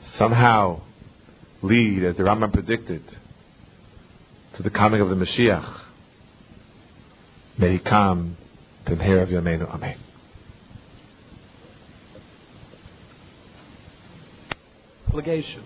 somehow 0.03 0.81
lead, 1.61 2.03
as 2.03 2.17
the 2.17 2.23
Rambam 2.23 2.51
predicted, 2.51 3.03
to 4.59 4.63
the 4.63 4.69
coming 4.69 4.99
of 4.99 5.09
the 5.09 5.15
Mashiach. 5.15 5.79
May 7.57 7.71
he 7.71 7.79
come 7.79 8.35
to 8.87 8.93
the 8.93 9.01
hair 9.01 9.21
of 9.21 9.29
Yameinu. 9.29 9.73
Amen. 9.73 9.97
Obligation. 15.07 15.63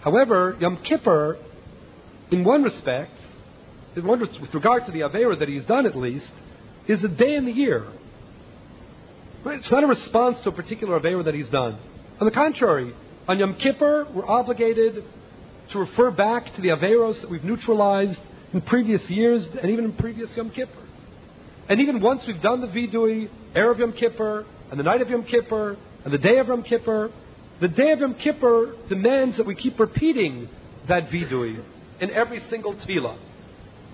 However, 0.00 0.56
Yom 0.60 0.78
Kippur, 0.78 1.38
in 2.32 2.42
one 2.42 2.64
respect, 2.64 3.12
in 3.94 4.08
one, 4.08 4.18
with 4.18 4.52
regard 4.52 4.84
to 4.86 4.90
the 4.90 5.02
Avera 5.02 5.38
that 5.38 5.48
he's 5.48 5.64
done 5.64 5.86
at 5.86 5.94
least, 5.94 6.32
is 6.88 7.04
a 7.04 7.08
day 7.08 7.36
in 7.36 7.44
the 7.44 7.52
year. 7.52 7.86
It's 9.46 9.70
not 9.70 9.84
a 9.84 9.86
response 9.86 10.40
to 10.40 10.48
a 10.48 10.52
particular 10.52 10.98
Avera 10.98 11.24
that 11.26 11.34
he's 11.34 11.48
done. 11.48 11.78
On 12.18 12.24
the 12.24 12.32
contrary, 12.32 12.92
on 13.28 13.38
Yom 13.38 13.54
Kippur, 13.54 14.08
we're 14.12 14.26
obligated 14.26 15.04
to 15.72 15.78
refer 15.78 16.10
back 16.10 16.54
to 16.54 16.60
the 16.60 16.68
Averos 16.68 17.20
that 17.20 17.30
we've 17.30 17.44
neutralized 17.44 18.20
in 18.52 18.60
previous 18.60 19.08
years 19.10 19.46
and 19.46 19.70
even 19.70 19.86
in 19.86 19.92
previous 19.92 20.34
Yom 20.36 20.50
Kippurs. 20.50 20.88
And 21.68 21.80
even 21.80 22.00
once 22.00 22.26
we've 22.26 22.40
done 22.40 22.60
the 22.60 22.66
Vidui, 22.66 23.28
Erev 23.54 23.78
Yom 23.78 23.92
Kippur, 23.92 24.46
and 24.70 24.78
the 24.78 24.84
night 24.84 25.00
of 25.00 25.10
Yom 25.10 25.24
Kippur, 25.24 25.76
and 26.04 26.12
the 26.12 26.18
day 26.18 26.38
of 26.38 26.48
Yom 26.48 26.62
Kippur, 26.62 27.10
the 27.60 27.68
day 27.68 27.92
of 27.92 28.00
Yom 28.00 28.14
Kippur 28.14 28.74
demands 28.88 29.36
that 29.36 29.46
we 29.46 29.54
keep 29.54 29.78
repeating 29.78 30.48
that 30.88 31.08
Vidui 31.08 31.62
in 32.00 32.10
every 32.10 32.42
single 32.50 32.74
tefillah. 32.74 33.16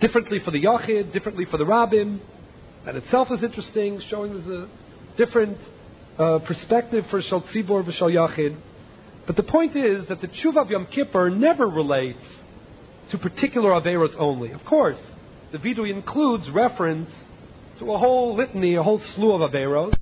Differently 0.01 0.39
for 0.41 0.51
the 0.51 0.63
Yachid, 0.63 1.13
differently 1.13 1.45
for 1.45 1.59
the 1.59 1.65
Rabbim. 1.65 2.21
That 2.85 2.97
itself 2.97 3.31
is 3.31 3.43
interesting, 3.43 4.01
showing 4.01 4.33
there's 4.33 4.47
a 4.47 4.69
different 5.17 5.59
uh, 6.19 6.39
perspective 6.39 7.07
for 7.11 7.21
Shal 7.21 7.43
Tzibor 7.43 7.85
v'Shal 7.85 8.13
Yachid. 8.13 8.57
But 9.29 9.37
the 9.37 9.43
point 9.43 9.77
is 9.77 10.07
that 10.07 10.23
the 10.23 10.27
Tshuva 10.27 10.63
of 10.63 10.71
Yom 10.71 10.87
Kippur 10.87 11.29
never 11.29 11.69
relates 11.69 12.25
to 13.11 13.19
particular 13.19 13.73
Averos 13.73 14.17
only. 14.19 14.53
Of 14.53 14.65
course, 14.65 14.99
the 15.53 15.59
Vidui 15.59 15.91
includes 15.91 16.49
reference 16.49 17.11
to 17.79 17.93
a 17.93 17.99
whole 17.99 18.37
litany, 18.37 18.77
a 18.77 18.83
whole 18.83 18.99
slew 18.99 19.35
of 19.35 19.53
Averos. 19.53 19.93